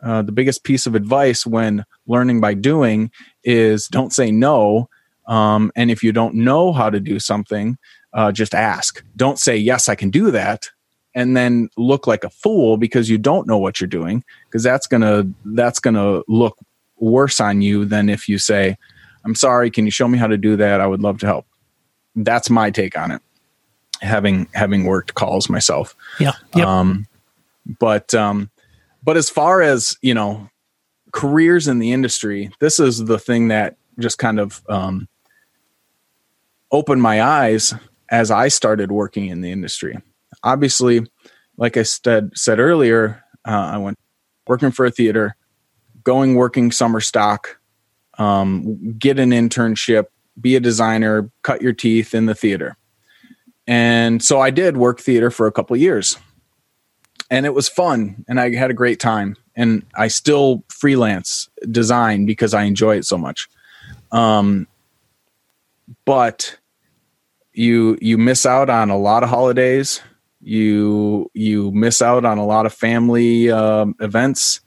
[0.02, 3.10] Uh, the biggest piece of advice when learning by doing
[3.44, 4.88] is don't say no.
[5.26, 7.78] Um, and if you don't know how to do something,
[8.12, 9.02] uh, just ask.
[9.16, 10.70] Don't say, yes, I can do that.
[11.14, 14.24] And then look like a fool because you don't know what you're doing.
[14.46, 16.58] Because that's gonna that's gonna look
[16.96, 18.78] worse on you than if you say,
[19.22, 20.80] "I'm sorry, can you show me how to do that?
[20.80, 21.46] I would love to help."
[22.16, 23.20] That's my take on it.
[24.00, 26.32] Having having worked calls myself, yeah.
[26.54, 26.66] Yep.
[26.66, 27.06] Um,
[27.78, 28.50] but um,
[29.02, 30.48] but as far as you know,
[31.12, 35.08] careers in the industry, this is the thing that just kind of um,
[36.70, 37.74] opened my eyes
[38.10, 39.98] as I started working in the industry.
[40.42, 41.06] Obviously,
[41.56, 43.98] like I said said earlier, uh, I went
[44.46, 45.36] working for a theater,
[46.04, 47.58] going working summer stock,
[48.18, 50.06] um, get an internship,
[50.40, 52.76] be a designer, cut your teeth in the theater.
[53.66, 56.18] And so I did work theater for a couple years.
[57.32, 59.36] And it was fun and I had a great time.
[59.56, 63.48] And I still freelance design because I enjoy it so much.
[64.12, 64.68] Um,
[66.04, 66.58] but
[67.54, 70.00] you you miss out on a lot of holidays
[70.40, 74.60] you you miss out on a lot of family um, events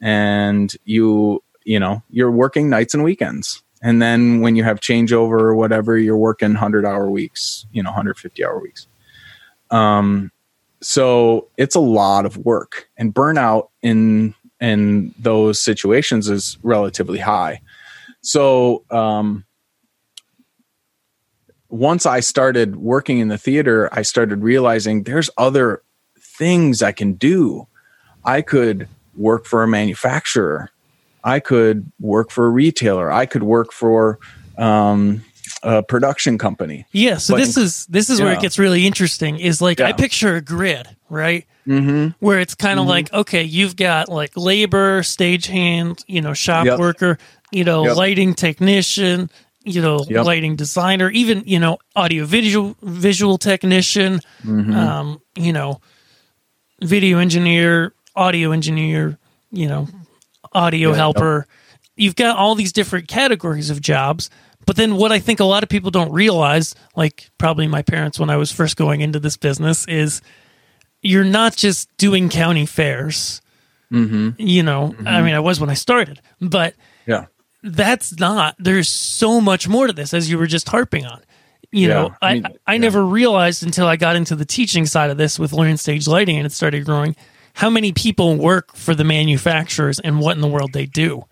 [0.00, 5.40] and you you know you're working nights and weekends and then when you have changeover
[5.40, 8.86] or whatever you're working 100 hour weeks you know 150 hour weeks
[9.70, 10.30] um
[10.80, 17.60] so it's a lot of work and burnout in in those situations is relatively high
[18.20, 19.44] so um
[21.70, 25.82] once I started working in the theater, I started realizing there's other
[26.18, 27.66] things I can do.
[28.24, 30.70] I could work for a manufacturer
[31.24, 33.10] I could work for a retailer.
[33.10, 34.18] I could work for
[34.56, 35.24] um,
[35.62, 36.86] a production company.
[36.92, 37.18] Yeah.
[37.18, 39.38] So But- this is this is where it gets really interesting.
[39.38, 41.44] Is like I picture a grid, right?
[41.66, 42.08] Mm-hmm.
[42.24, 46.78] Where it's kind of like okay, you've got like labor, stagehand, you know, shop Yep.
[46.78, 47.18] worker,
[47.52, 47.96] you know, Yep.
[47.96, 49.30] lighting technician,
[49.64, 50.24] you know, Yep.
[50.24, 54.72] lighting designer, even you know, audio visual visual technician, Mm-hmm.
[54.74, 55.80] um, you know,
[56.82, 59.18] video engineer, audio engineer,
[59.52, 59.88] you know,
[60.52, 61.46] audio Yeah, helper.
[61.96, 64.30] You've got all these different categories of jobs.
[64.68, 68.18] But then what I think a lot of people don't realize, like probably my parents
[68.20, 70.20] when I was first going into this business, is
[71.00, 73.40] you're not just doing county fairs.
[73.90, 74.30] Mm-hmm.
[74.36, 76.74] You know, I mean, I was when I started, but
[77.06, 77.24] Yeah.
[77.62, 81.22] that's not there's so much more to this as you were just harping on
[81.72, 82.76] you Yeah, know i I i, mean, yeah.
[82.76, 86.36] never realized until i got into the teaching side of this with learn stage lighting
[86.36, 87.16] and it started growing
[87.54, 91.24] how many people work for the manufacturers and what in the world they do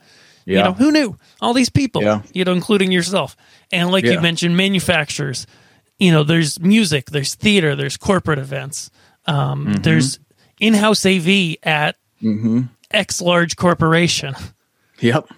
[0.46, 0.58] Yeah.
[0.58, 2.22] you know who knew all these people Yeah.
[2.32, 3.36] you know including yourself
[3.72, 5.46] and like you mentioned manufacturers
[5.98, 8.90] you know there's music there's theater there's corporate events
[9.26, 9.82] um, Mm-hmm.
[9.82, 10.18] there's
[10.60, 11.26] in-house av
[11.64, 12.62] at mm-hmm.
[12.92, 14.34] x large corporation
[15.00, 15.28] Yep.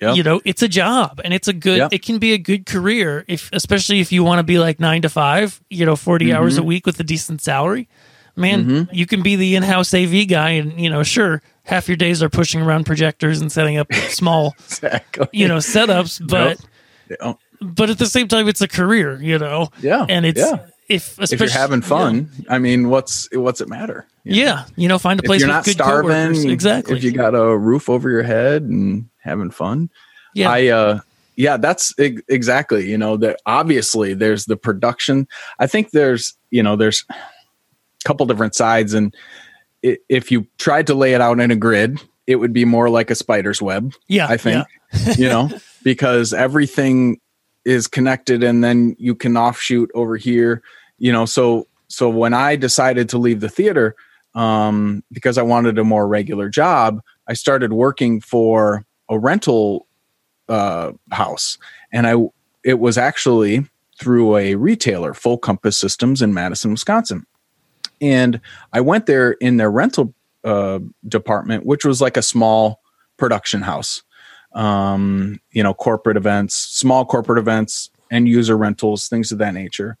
[0.00, 0.16] Yep.
[0.16, 1.92] you know it's a job and it's a good Yep.
[1.92, 5.02] it can be a good career if especially if you want to be like nine
[5.02, 6.36] to five you know 40 Mm-hmm.
[6.36, 7.88] hours a week with a decent salary
[8.36, 12.22] man you can be the in-house av guy and you know sure half your days
[12.22, 15.28] are pushing around projectors and setting up small exactly.
[15.32, 16.58] you know setups but
[17.10, 17.34] Yeah.
[17.60, 20.66] but at the same time it's a career you know Yeah, and it's yeah.
[20.88, 24.06] if if you're having fun, I mean, what's what's it matter?
[24.24, 24.38] You know?
[24.42, 26.44] yeah you know find a If place you're with not good starving, coworkers.
[26.46, 29.90] exactly If you got a roof over your head and having fun,
[30.34, 31.00] yeah I uh
[31.34, 35.26] yeah, that's ex- exactly, you know, that obviously there's the production.
[35.58, 37.06] I think there's, you know, there's
[38.02, 39.14] couple different sides and
[39.84, 42.88] i if you tried to lay it out in a grid, it would be more
[42.88, 45.14] like a spider's web, yeah I think, yeah.
[45.14, 45.50] you know,
[45.82, 47.20] because everything
[47.64, 50.62] is connected and then you can offshoot over here,
[50.98, 53.96] you know, so so when I decided to leave the theater
[54.34, 59.86] um because I wanted a more regular job, I started working for a rental
[60.48, 61.58] uh, house,
[61.92, 62.14] and I
[62.64, 63.66] it was actually
[63.98, 67.26] through a retailer, Full Compass Systems in Madison, Wisconsin,
[68.02, 68.40] and
[68.72, 70.12] I went there in their rental
[70.44, 72.82] uh, department, which was like a small
[73.16, 74.02] production house.
[74.54, 79.96] Um, you know, corporate events, small corporate events, end user rentals, things of that nature.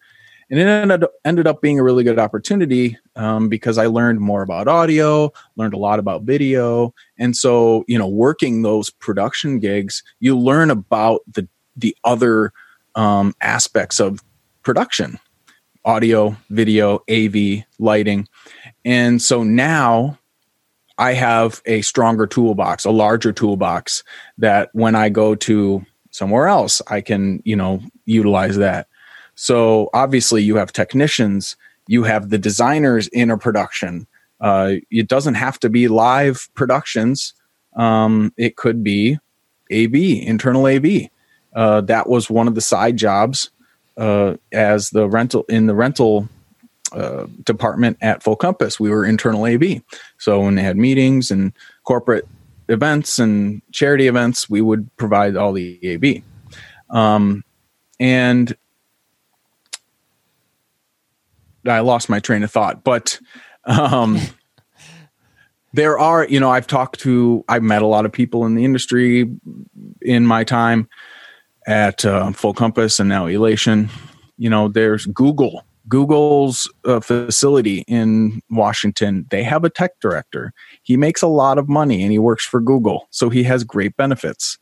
[0.50, 4.42] And it ended, ended up being a really good opportunity um, because I learned more
[4.42, 10.02] about audio, learned a lot about video, and so you know working those production gigs
[10.20, 12.52] you learn about the the other
[12.94, 14.22] um, aspects of
[14.62, 15.18] production
[15.84, 18.28] audio video av lighting.
[18.84, 20.18] And so now
[20.98, 24.04] i have a stronger toolbox a larger toolbox
[24.36, 28.86] that when i go to somewhere else i can you know utilize that.
[29.34, 34.06] So obviously you have technicians you have the designers in a production.
[34.40, 37.34] Uh, it doesn't have to be live productions.
[37.76, 39.18] Um, it could be
[39.72, 41.08] AV, internal AV.
[41.54, 43.50] Uh, that was one of the side jobs
[43.96, 46.28] uh, as the rental in the rental
[46.92, 48.78] uh, department at Full Compass.
[48.78, 49.82] We were internal AV.
[50.18, 51.52] So when they had meetings and
[51.84, 52.26] corporate
[52.68, 56.22] events and charity events, we would provide all the AV.
[56.94, 57.44] Um,
[57.98, 58.54] and
[61.66, 63.18] I lost my train of thought, but
[63.64, 64.18] um,
[65.72, 68.64] there are you know i've talked to i've met a lot of people in the
[68.64, 69.30] industry
[70.00, 70.88] in my time
[71.66, 73.88] at uh, full compass and now elation.
[74.38, 79.26] You know there's google google's uh, facility in washington.
[79.30, 80.52] They have a tech director.
[80.82, 83.96] He makes a lot of money and he works for google so he has great
[83.96, 84.58] benefits.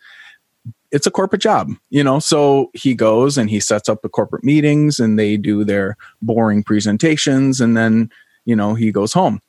[0.90, 4.44] It's a corporate job you know so he goes and he sets up the corporate
[4.44, 8.10] meetings and they do their boring presentations and then
[8.44, 9.40] you know he goes home.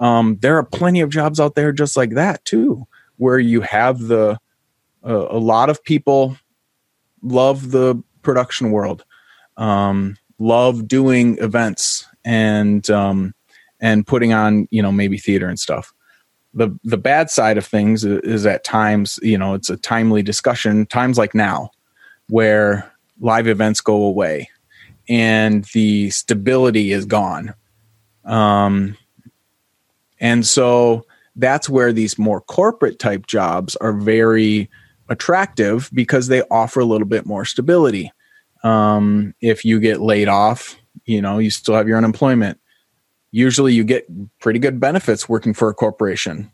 [0.00, 2.86] Um, there are plenty of jobs out there just like that too
[3.16, 4.38] where you have the
[5.06, 6.36] uh, a lot of people
[7.24, 9.04] love the production world
[9.56, 13.34] um, love doing events and um,
[13.80, 15.92] and putting on you know maybe theater and stuff.
[16.52, 20.86] The the bad side of things is, at times you know it's a timely discussion
[20.86, 21.70] times like now
[22.28, 24.48] where live events go away
[25.08, 27.54] and the stability is gone.
[28.24, 28.96] Um,
[30.18, 31.04] and so
[31.36, 34.70] that's where these more corporate type jobs are very
[35.08, 38.10] attractive because they offer a little bit more stability.
[38.62, 42.58] Um, if you get laid off, you know, you still have your unemployment.
[43.30, 44.06] Usually you get
[44.40, 46.50] pretty good benefits working for a corporation.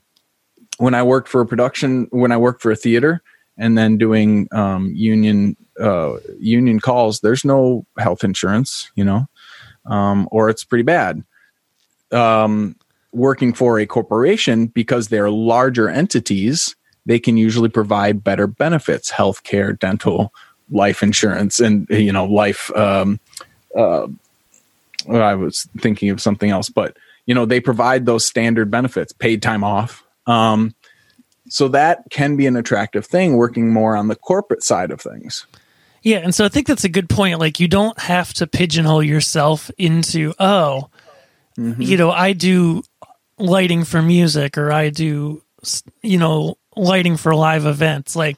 [0.81, 3.23] when I worked for a production, when I worked for a theater,
[3.59, 9.27] and then doing um, union uh, union calls, there's no health insurance, you know,
[9.87, 11.23] um, or it's pretty bad.
[12.13, 12.77] Um,
[13.13, 16.75] working for a corporation because they're larger entities,
[17.11, 20.33] they can usually provide better benefits, healthcare, dental,
[20.71, 22.71] life insurance, and you know, life.
[22.77, 23.19] Um,
[23.77, 24.07] uh,
[25.09, 26.97] I was thinking of something else, but
[27.27, 30.05] you know, they provide those standard benefits, paid time off.
[30.29, 30.73] Um,
[31.49, 35.47] so that can be an attractive thing working more on the corporate side of things.
[36.03, 37.41] Yeah, and so I think that's a good point.
[37.41, 40.91] Like you don't have to pigeonhole yourself into, oh,
[41.59, 41.83] mm-hmm.
[41.83, 42.85] you know, I do
[43.37, 45.43] lighting for music or I do
[46.03, 48.17] you know, lighting for live events.
[48.17, 48.37] Like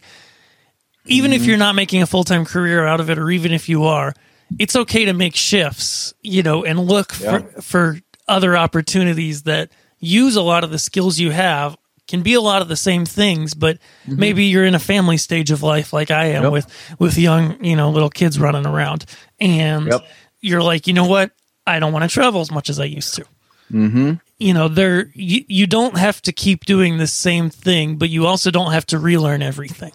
[1.06, 1.40] even mm-hmm.
[1.40, 4.12] if you're not making a full-time career out of it or even if you are,
[4.58, 7.38] it's okay to make shifts, you know, and look yeah.
[7.38, 11.76] for for other opportunities that use a lot of the skills you have
[12.08, 14.18] can be a lot of the same things, but mm-hmm.
[14.18, 16.52] maybe you're in a family stage of life like I am yep.
[16.52, 19.06] with with young, you know, little kids running around,
[19.40, 20.06] and yep.
[20.40, 21.30] you're like, you know what,
[21.66, 23.24] I don't want to travel as much as I used to.
[23.72, 24.14] Mm-hmm.
[24.42, 28.26] You know, there you, you don't have to keep doing the same thing, but you
[28.26, 29.92] also don't have to relearn everything.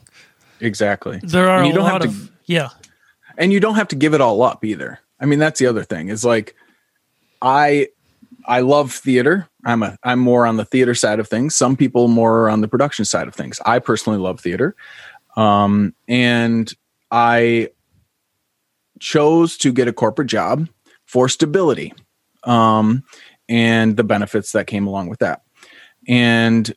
[0.61, 1.19] Exactly.
[1.21, 2.69] There are you a lot to, of yeah,
[3.37, 4.99] and you don't have to give it all up either.
[5.19, 6.07] I mean, that's the other thing.
[6.07, 6.55] Is like
[7.41, 7.89] I
[8.45, 9.49] I love theater.
[9.65, 11.53] I'm a I'm more on the theater side of things.
[11.53, 13.59] Some people more on the production side of things.
[13.65, 14.77] I personally love theater,
[15.35, 16.73] um, and
[17.11, 17.69] I
[18.99, 20.69] chose to get a corporate job
[21.05, 21.93] for stability
[22.47, 23.03] um,
[23.49, 25.41] and the benefits that came along with that,
[26.07, 26.73] and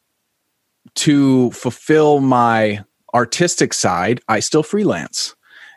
[0.94, 5.34] to fulfill my artistic side, I still freelance,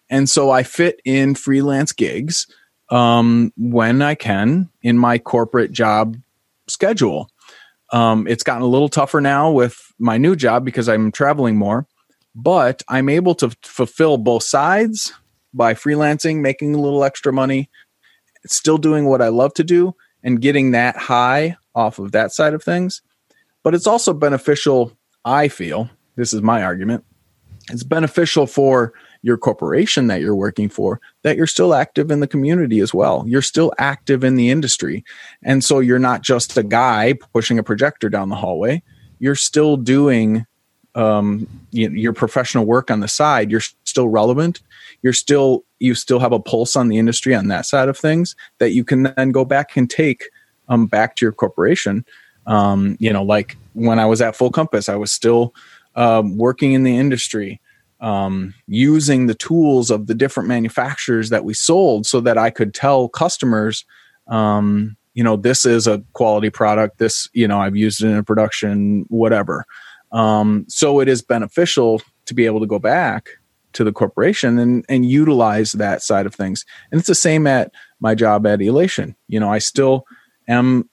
[0.10, 2.48] and so I fit in freelance gigs
[2.90, 6.18] um, when I can in my corporate job
[6.68, 7.30] schedule.
[7.92, 11.88] Um, it's gotten a little tougher now with my new job because I'm traveling more,
[12.34, 15.14] but I'm able to fulfill both sides
[15.54, 17.70] by freelancing, making a little extra money,
[18.48, 22.54] still doing what I love to do, and getting that high off of that side
[22.54, 23.02] of things.
[23.64, 24.92] But it's also beneficial,
[25.26, 27.04] I feel, this is my argument,
[27.70, 32.28] it's beneficial for your corporation that you're working for that you're still active in the
[32.28, 33.24] community as well.
[33.26, 35.06] You're still active in the industry.
[35.44, 38.84] And so you're not just a guy pushing a projector down the hallway.
[39.20, 40.46] You're still doing
[40.96, 43.50] um, you know, your professional work on the side.
[43.50, 44.62] You're still relevant.
[45.04, 48.36] You're still you still have a pulse on the industry on that side of things
[48.58, 50.24] that you can then go back and take
[50.70, 52.06] um, back to your corporation.
[52.48, 55.54] Um, you know, like when I was at Full Compass, I was still
[55.96, 57.62] um, working in the industry
[58.04, 62.74] um, using the tools of the different manufacturers that we sold so that I could
[62.74, 63.86] tell customers,
[64.28, 66.98] um, you know, this is a quality product.
[66.98, 69.66] This, you know, I've used it in production, whatever.
[70.12, 73.30] Um, so it is beneficial to be able to go back
[73.74, 76.66] to the corporation and, and utilize that side of things.
[76.92, 79.16] And it's the same at my job at Elation.
[79.28, 80.06] You know, I still
[80.48, 80.90] am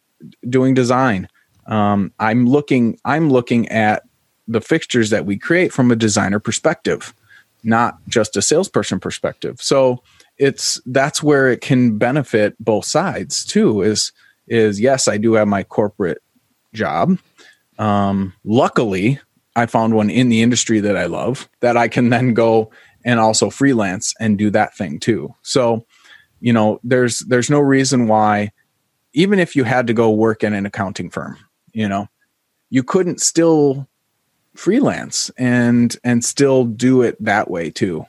[0.48, 1.28] doing design.
[1.66, 4.02] Um, I'm looking, I'm looking at
[4.48, 7.14] the fixtures that we create from a designer perspective,
[7.62, 9.60] not just a salesperson perspective.
[9.62, 10.02] So
[10.38, 13.82] it's that's where it can benefit both sides too.
[13.82, 14.12] Is
[14.48, 16.22] is yes, I do have my corporate
[16.72, 17.18] job.
[17.78, 19.20] Um, luckily,
[19.56, 22.70] I found one in the industry that I love that I can then go
[23.04, 25.34] and also freelance and do that thing too.
[25.42, 25.84] So,
[26.40, 28.52] you know, there's there's no reason why
[29.12, 31.36] even if you had to go work in an accounting firm,
[31.72, 32.08] you know,
[32.70, 33.88] you couldn't still
[34.54, 38.04] freelance and and still do it that way too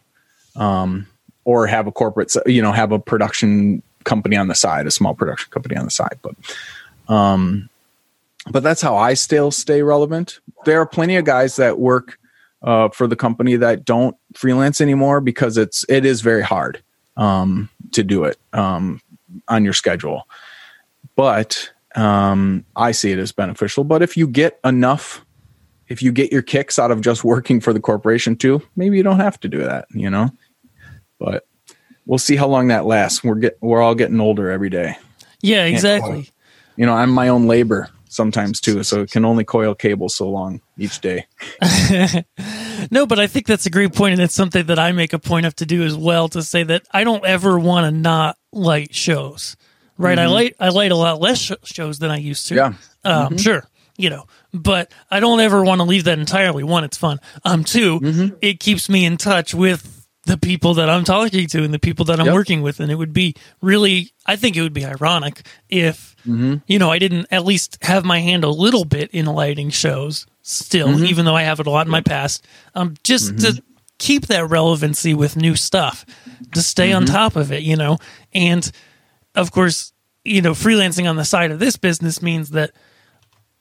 [0.56, 1.08] um
[1.46, 5.14] or have a corporate you know have a production company on the side a small
[5.14, 6.36] production company on the side but
[7.14, 7.70] um
[8.50, 12.18] but that's how i still stay relevant there are plenty of guys that work
[12.64, 16.82] uh, for the company that don't freelance anymore because it's it is very hard
[17.18, 19.02] um, to do it um,
[19.48, 20.28] on your schedule
[21.16, 25.26] but um, i see it as beneficial but if you get enough
[25.92, 29.04] if you get your kicks out of just working for the corporation too, maybe you
[29.04, 30.30] don't have to do that, you know.
[31.20, 31.46] But
[32.06, 33.26] we'll see how long that lasts.
[33.26, 34.96] We're get we're all getting older every day.
[35.42, 36.30] Yeah, exactly.
[36.78, 40.30] You know, I'm my own labor sometimes too, so it can only coil cable so
[40.30, 41.26] long each day.
[42.92, 45.20] no, but I think that's a great point, and it's something that I make a
[45.20, 46.28] point of to do as well.
[46.30, 49.56] To say that I don't ever want to not light shows.
[49.98, 50.30] Right, mm-hmm.
[50.30, 52.56] I light I light a lot less sh- shows than I used to.
[52.56, 52.66] Yeah,
[53.04, 53.38] um, mm-hmm.
[53.38, 53.64] sure
[53.98, 56.64] you know, but I don't ever want to leave that entirely.
[56.64, 57.20] One, it's fun.
[57.46, 58.36] Um, 2 mm-hmm.
[58.42, 60.01] it keeps me in touch with
[60.32, 62.34] the people that I'm talking to and the people that I'm Yep.
[62.36, 62.80] working with.
[62.80, 66.56] And it would be really, I think it would be ironic if, Mm-hmm.
[66.68, 70.26] you know, I didn't at least have my hand a little bit in lighting shows
[70.42, 71.06] still, Mm-hmm.
[71.06, 73.62] even though I have it a lot in my past, um, just to
[73.98, 76.06] keep that relevancy with new stuff,
[76.54, 77.14] to stay on Mm-hmm.
[77.14, 77.98] top of it, you know?
[78.34, 78.72] And
[79.36, 79.92] of course,
[80.24, 82.72] you know, freelancing on the side of this business means that,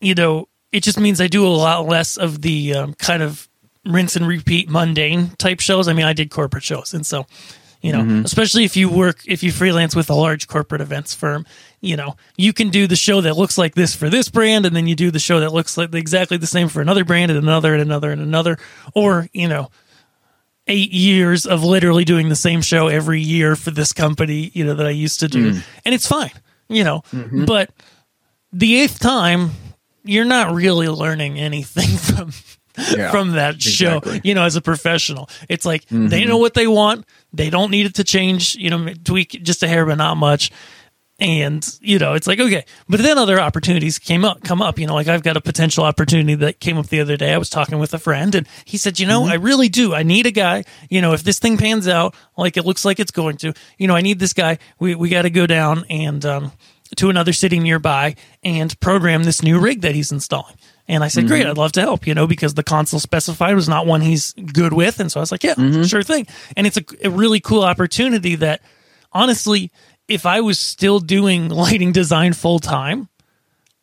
[0.01, 3.49] you know, it just means I do a lot less of the um, kind of
[3.85, 5.89] rinse and repeat mundane type shows.
[5.89, 6.93] I mean, I did corporate shows.
[6.95, 7.27] And so,
[7.81, 8.25] you know, mm-hmm.
[8.25, 11.47] especially if you work, if you freelance with a large corporate events firm,
[11.81, 14.77] you know, you can do the show that looks like this for this brand, and
[14.77, 17.39] then you do the show that looks like exactly the same for another brand and
[17.39, 18.59] another and another and another.
[18.95, 19.71] Or, you know,
[20.67, 24.75] eight years of literally doing the same show every year for this company, you know,
[24.75, 25.55] that I used to do.
[25.55, 25.65] Mm.
[25.87, 26.33] And it's fine,
[26.69, 27.47] you know, mm-hmm.
[27.47, 27.71] but
[28.53, 29.53] the eighth time,
[30.05, 32.33] you're not really learning anything from
[32.79, 35.29] Yeah, from that show, you know, as a professional.
[35.49, 37.05] It's like they know what they want.
[37.33, 40.51] They don't need it to change, you know, tweak just a hair, but not much.
[41.19, 42.65] And, you know, it's like, okay.
[42.89, 45.85] But then other opportunities came up, come up, you know, like I've got a potential
[45.85, 47.35] opportunity that came up the other day.
[47.35, 49.93] I was talking with a friend and he said, you know, I really do.
[49.95, 52.99] I need a guy, you know, if this thing pans out like it looks like
[52.99, 54.59] it's going to, you know, I need this guy.
[54.79, 56.53] We, we got to go down and, um,
[56.97, 60.57] to another city nearby and program this new rig that he's installing.
[60.91, 63.69] And I said, great, I'd love to help, you know, because the console specified was
[63.69, 64.99] not one he's good with.
[65.01, 66.27] And so I was like, yeah, sure thing.
[66.57, 68.61] And it's a, a really cool opportunity that
[69.13, 69.71] honestly,
[70.09, 73.09] if I was still doing lighting design full time,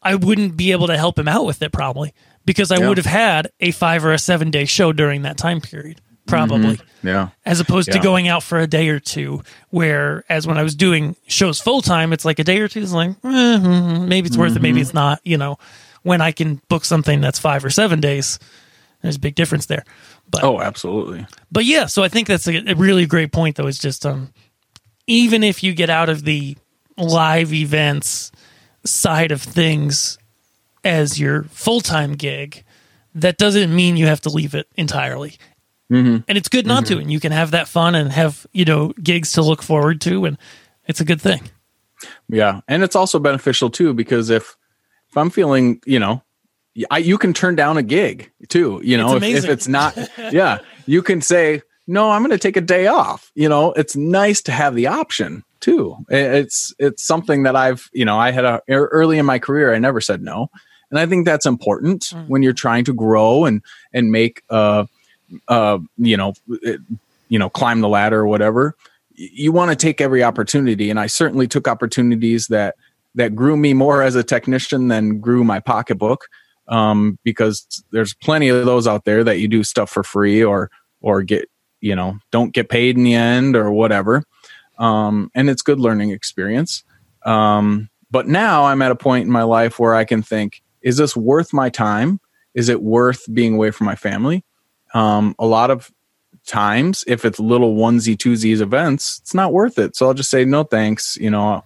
[0.01, 2.14] I wouldn't be able to help him out with it probably
[2.45, 2.89] because I Yeah.
[2.89, 6.80] would have had a five or a seven day show during that time period, probably
[7.03, 7.30] Yeah.
[7.45, 9.43] as opposed to going out for a day or two.
[9.70, 12.82] Where, as when I was doing shows full time, it's like a day or two
[12.82, 13.58] is like eh,
[13.99, 14.64] maybe it's worth it, Mm-hmm.
[14.64, 15.20] maybe it's not.
[15.24, 15.58] You know,
[16.08, 18.39] when I can book something that's five or seven days,
[19.01, 19.84] there's a big difference there.
[20.32, 21.26] But Oh, absolutely.
[21.51, 23.55] but yeah, so I think that's a, a really great point.
[23.58, 24.34] Though is just um,
[25.05, 26.58] even if you get out of the
[26.97, 28.32] live events
[28.86, 30.18] side of things
[30.84, 32.64] as your full time gig,
[33.16, 35.38] that doesn't mean you have to leave it entirely.
[35.91, 36.24] Mm-hmm.
[36.28, 38.93] And it's good not to, and you can have that fun and have you know
[39.01, 40.38] gigs to look forward to, and
[40.88, 41.41] it's a good thing.
[42.28, 44.57] Yeah, and it's also beneficial too because if
[45.18, 46.22] if I'm feeling, you know,
[46.91, 48.80] I, you can turn down a gig too.
[48.84, 49.97] You know, if, if it's not,
[50.32, 52.11] yeah, you can say no.
[52.11, 53.32] I'm going to take a day off.
[53.34, 55.97] You know, it's nice to have the option too.
[56.09, 59.80] It's it's something that I've you know I had a early in my career I
[59.80, 60.51] never said no,
[60.91, 64.86] and I think that's important when you're trying to grow and and make uh
[65.47, 66.82] uh you know it-
[67.30, 68.76] you know climb the ladder or whatever
[69.15, 72.76] you want to take every opportunity and i certainly took opportunities that
[73.18, 76.28] that grew me more as a technician than grew my pocketbook
[76.68, 80.70] um, because there's plenty of those out there that you do stuff for free or
[81.01, 81.49] or get
[81.82, 84.24] you know don't get paid in the end or whatever.
[84.80, 86.84] Um, and it's good learning experience.
[87.26, 90.95] Um, but now i'm at a point in my life where i can think is
[90.95, 92.22] this worth my time?
[92.53, 94.45] Is it worth being away from my family?
[94.93, 95.91] Um, a lot of
[96.45, 99.95] times if it's little onesie twosies events it's not worth it.
[99.95, 101.63] So i'll just say no thanks you know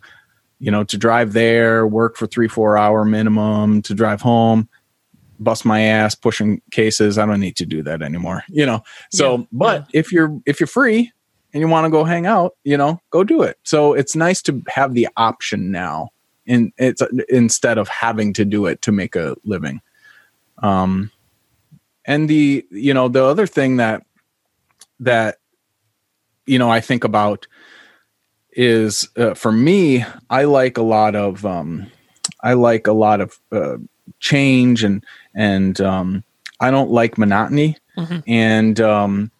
[0.62, 4.70] you know to drive there work for three four hour minimum to drive home
[5.39, 7.18] bust my ass pushing cases.
[7.18, 8.84] I don't need to do that anymore you know?
[9.09, 11.12] So Yeah, but if you're if you're free
[11.53, 13.57] and you want to go hang out you know go do it.
[13.64, 16.09] So it's nice to have the option now
[16.47, 19.82] and it's instead of having to do it to make a living.
[20.59, 21.12] Um
[22.05, 24.03] and the you know the other thing that
[24.99, 25.38] that
[26.45, 27.47] you know i think about
[28.54, 31.86] is uh, for me i like a lot of um
[32.43, 33.78] i like a lot of uh,
[34.20, 35.04] change and
[35.36, 36.24] and um
[36.60, 38.24] i don't like monotony Mhm.
[38.26, 39.32] and um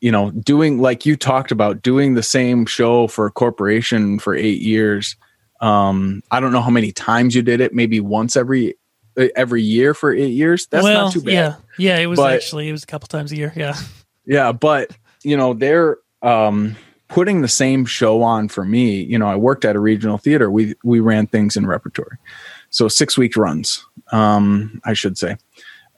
[0.00, 4.34] you know doing like you talked about doing the same show for a corporation for
[4.34, 5.14] 8 years
[5.60, 8.74] um i don't know how many times you did it maybe once every
[9.16, 12.18] uh, every year for 8 years that's well, not too bad yeah, yeah, it was
[12.18, 13.52] But- actually it was a couple times a year.
[13.54, 13.76] Yeah,
[14.26, 14.90] yeah, but
[15.22, 16.76] you know, they're um
[17.12, 19.02] putting the same show on for me.
[19.02, 20.50] You know, I worked at a regional theater.
[20.50, 22.16] We we ran things in repertory.
[22.70, 25.36] So 6 week runs, um I should say.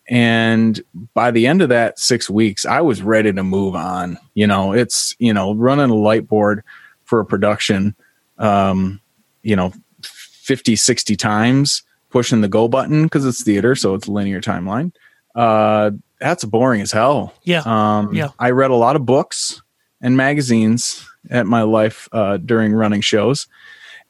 [0.09, 0.83] And
[1.15, 4.19] by the end of that 6 weeks, I was ready to move on.
[4.35, 6.63] You know, it's, you know, running a light board
[7.05, 7.95] for a production
[8.39, 9.01] um
[9.45, 14.41] you know 50 60 times pushing the go button because it's theater so it's linear
[14.41, 14.91] timeline
[15.37, 18.31] uh that's boring as hell yeah, um, Yeah.
[18.41, 19.63] I read a lot of books
[20.05, 23.49] and magazines at my life uh, during running shows,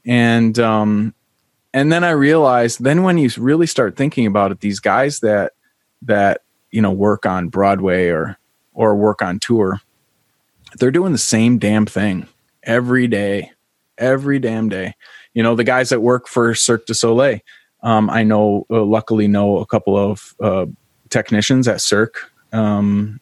[0.05, 1.15] and um,
[1.73, 5.53] and then I realized then when you really start thinking about it, these guys that
[6.03, 6.43] that
[6.73, 8.37] you know work on Broadway or
[8.75, 9.81] or work on tour,
[10.79, 12.27] they're doing the same damn thing
[12.65, 13.53] every day,
[13.97, 14.95] every damn day.
[15.33, 17.39] You know, the guys that work for Cirque du Soleil,
[17.85, 20.67] um, I know, uh, luckily, know a couple of uh,
[21.09, 22.19] technicians at Cirque,
[22.53, 23.21] um,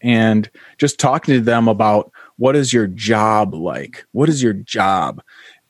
[0.00, 4.04] and just talking to them about what is your job like?
[4.12, 5.22] What is your job?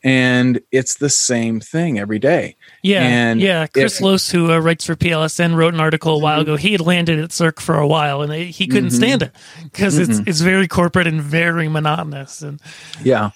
[0.04, 2.56] And it's the same thing every day.
[2.84, 3.66] Yeah, And yeah.
[3.66, 6.54] Chris if- Lose, who uh, writes for PLSN, wrote an article a while ago.
[6.56, 9.32] He had landed at Cirque for a while, and he couldn't stand it
[9.64, 12.42] because it's it's very corporate and very monotonous.
[12.42, 12.60] And
[13.02, 13.30] Yeah.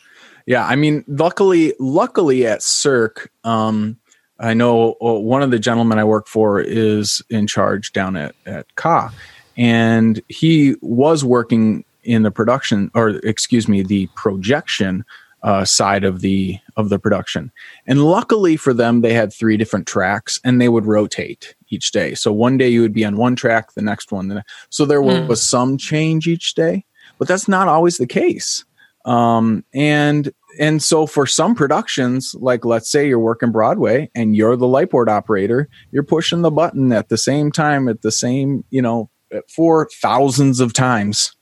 [0.46, 0.64] Yeah.
[0.64, 3.98] I mean, luckily, luckily at Cirque, um,
[4.38, 8.34] I know uh, one of the gentlemen I work for is in charge down at,
[8.46, 9.12] at Ka.
[9.56, 15.04] And he was working in the production or excuse me, the projection
[15.42, 17.50] uh, side of the of the production.
[17.86, 22.14] And luckily for them, they had three different tracks and they would rotate each day.
[22.14, 24.28] So one day you would be on one track, the next one.
[24.28, 25.26] The, so there Hmm.
[25.26, 26.84] was some change each day,
[27.18, 28.64] but that's not always the case
[29.04, 34.56] um and and so for some productions like let's say you're working broadway and you're
[34.56, 38.64] the light board operator you're pushing the button at the same time at the same
[38.70, 39.10] you know
[39.48, 41.34] for thousands of times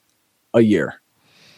[0.55, 1.01] a year.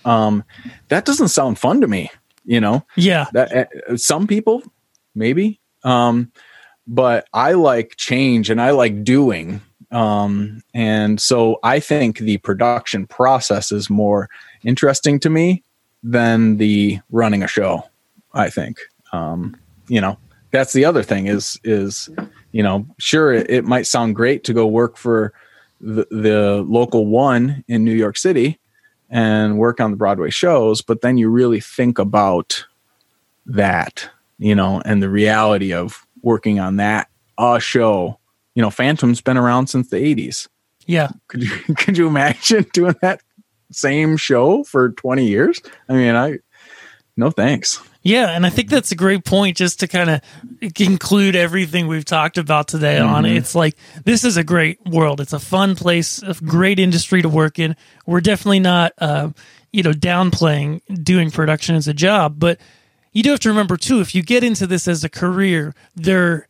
[0.04, 0.44] Um
[0.88, 2.10] that doesn't sound fun to me
[2.44, 2.84] you know?
[2.96, 4.62] Yeah, that uh, some people
[5.14, 6.32] maybe um
[6.86, 9.60] but i like change and i like doing
[9.90, 14.30] um and so i think the production process is more
[14.64, 15.62] interesting to me
[16.02, 17.82] than the running a show
[18.34, 18.78] i think.
[19.12, 19.56] Um
[19.88, 20.16] you know
[20.50, 22.08] that's the other thing is is
[22.52, 25.34] you know sure it, it might sound great to go work for
[25.82, 28.58] the, the local one in new york city
[29.10, 32.64] and work on the broadway shows but then you really think about
[33.46, 34.08] that,
[34.38, 37.08] you know, and the reality of working on that
[37.38, 38.18] a show.
[38.54, 40.48] You know, Phantom's been around since the 80s.
[40.86, 41.10] yeah.
[41.28, 43.22] Could you could you imagine doing that
[43.70, 45.60] same show for 20 years?
[45.88, 46.38] I mean, I
[47.16, 47.80] no thanks.
[48.02, 52.04] Yeah, and I think that's a great point just to kind of conclude everything we've
[52.04, 53.28] talked about today on it.
[53.28, 53.36] Mm-hmm.
[53.38, 55.20] It's like this is a great world.
[55.20, 57.76] It's a fun place, a great industry to work in.
[58.04, 59.30] We're definitely not uh,
[59.72, 62.60] you know, downplaying doing production as a job, but
[63.12, 66.46] you do have to remember too if you get into this as a career, there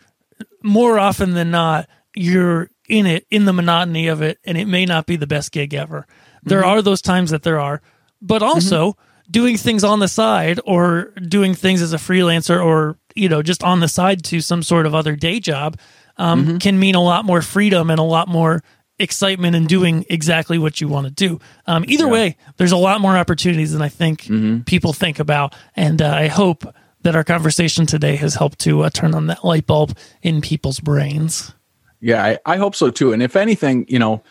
[0.63, 4.85] more often than not you're in it in the monotony of it and it may
[4.85, 6.07] not be the best gig ever.
[6.43, 6.71] There mm-hmm.
[6.71, 7.81] are those times that there are,
[8.21, 9.01] but also mm-hmm.
[9.31, 13.63] Doing things on the side or doing things as a freelancer or you know just
[13.63, 15.79] on the side to some sort of other day job
[16.17, 18.63] um, can mean a lot more freedom and a lot more
[18.99, 21.41] excitement in doing exactly what you want to do.
[21.67, 24.29] Um, either way, there's a lot more opportunities than I think
[24.67, 26.65] people think about, and uh, I hope
[27.03, 30.79] that our conversation today has helped to uh, turn on that light bulb in people's
[30.79, 31.53] brains.
[32.01, 33.13] Yeah, I, I hope so too.
[33.13, 34.23] And if anything, you know,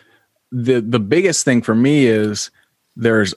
[0.52, 2.52] the the biggest thing for me is
[2.96, 3.34] there's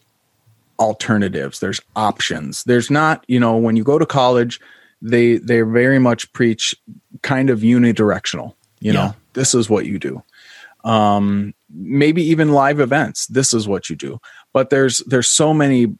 [0.78, 2.64] alternatives, there's options.
[2.64, 4.60] There's not, you know, when you go to college,
[5.02, 6.74] they they very much preach
[7.22, 8.54] kind of unidirectional.
[8.80, 8.98] You Yeah.
[9.06, 10.22] know, this is what you do.
[10.84, 13.26] Um, maybe even live events.
[13.26, 14.20] This is what you do.
[14.52, 15.94] But there's there's so many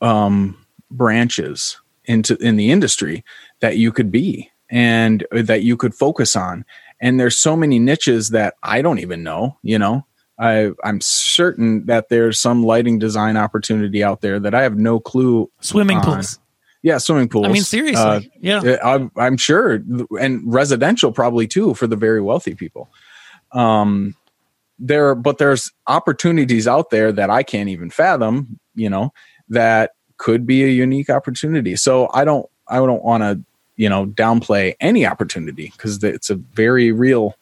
[0.00, 0.56] um,
[0.90, 3.24] branches into in the industry
[3.60, 6.64] that you could be and that you could focus on
[7.00, 10.04] and there's so many niches that i don't even know you know
[10.40, 14.98] I, i'm certain that there's some lighting design opportunity out there that i have no
[14.98, 16.04] clue Swimming on.
[16.04, 16.38] pools.
[16.82, 18.02] yeah swimming pools I mean, seriously.
[18.02, 18.78] Uh, yeah.
[18.82, 19.82] I'm, I'm sure
[20.18, 22.88] and residential probably too for the very wealthy people
[23.52, 24.16] um
[24.78, 29.12] there but there's opportunities out there that i can't even fathom you know
[29.50, 33.40] that could be a unique opportunity so i don't i don't want to
[33.76, 37.36] you know downplay any opportunity because it's a very real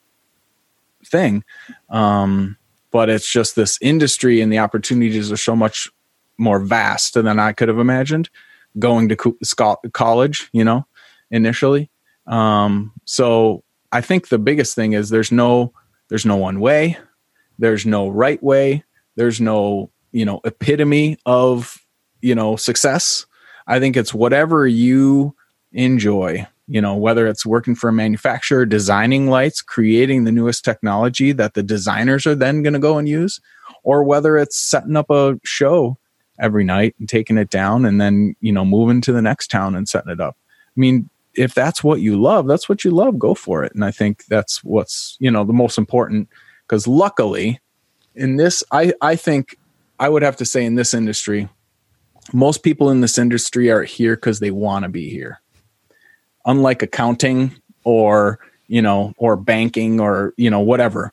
[1.05, 1.45] thing
[1.91, 2.58] um
[2.91, 5.91] but it's just this industry and the opportunities are so much
[6.39, 8.31] more vast than i could have imagined
[8.79, 9.37] going to co-
[9.93, 10.87] college you know
[11.31, 11.91] initially.
[12.27, 15.73] Um so i think the biggest thing is there's no
[16.09, 16.97] there's no one way.
[17.59, 18.85] There's no right way.
[19.17, 21.79] There's no you know epitome of
[22.21, 23.27] you know success.
[23.67, 25.35] I think it's whatever you
[25.73, 31.33] enjoy you know whether it's working for a manufacturer designing lights creating the newest technology
[31.33, 33.41] that the designers are then going to go and use
[33.83, 35.97] or whether it's setting up a show
[36.39, 39.75] every night and taking it down and then you know moving to the next town
[39.75, 40.37] and setting it up.
[40.77, 43.75] I mean if that's what you love that's what you love go for it.
[43.75, 46.29] And i think that's what's you know the most important
[46.67, 47.61] because luckily
[48.15, 49.57] in this i i think
[49.99, 51.49] i would have to say in this industry
[52.33, 55.41] most people in this industry are here because they want to be here
[56.49, 57.53] unlike accounting
[57.85, 61.13] or you know or banking or you know whatever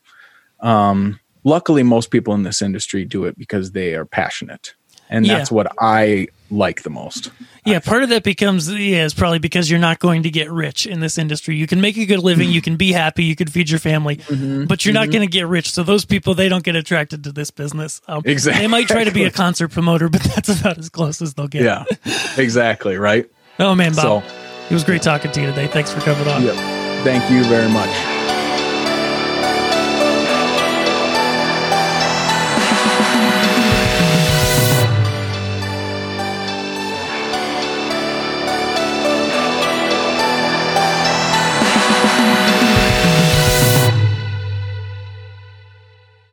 [0.62, 4.74] um luckily most people in this industry do it because they are passionate
[5.08, 5.38] and Yeah.
[5.38, 7.30] that's what I like the most.
[7.64, 10.88] Yeah, part of that becomes yeah, is probably because you're not going to get rich
[10.88, 11.56] in this industry.
[11.56, 14.16] You can make a good living, you can be happy, you can feed your family,
[14.18, 14.66] Mm-hmm.
[14.66, 15.72] but you're not going to get rich.
[15.72, 18.02] So those people they don't get attracted to this business.
[18.08, 18.62] Um, Exactly.
[18.64, 21.48] They might try to be a concert promoter, but that's about as close as they'll
[21.48, 21.62] get.
[21.64, 21.86] Yeah,
[22.38, 22.98] exactly.
[22.98, 23.30] Right.
[23.60, 25.68] Oh man, Bob, So, it was great talking to you today.
[25.68, 26.44] Thanks for coming on.
[26.44, 26.56] yep.
[27.04, 28.15] Thank you very much.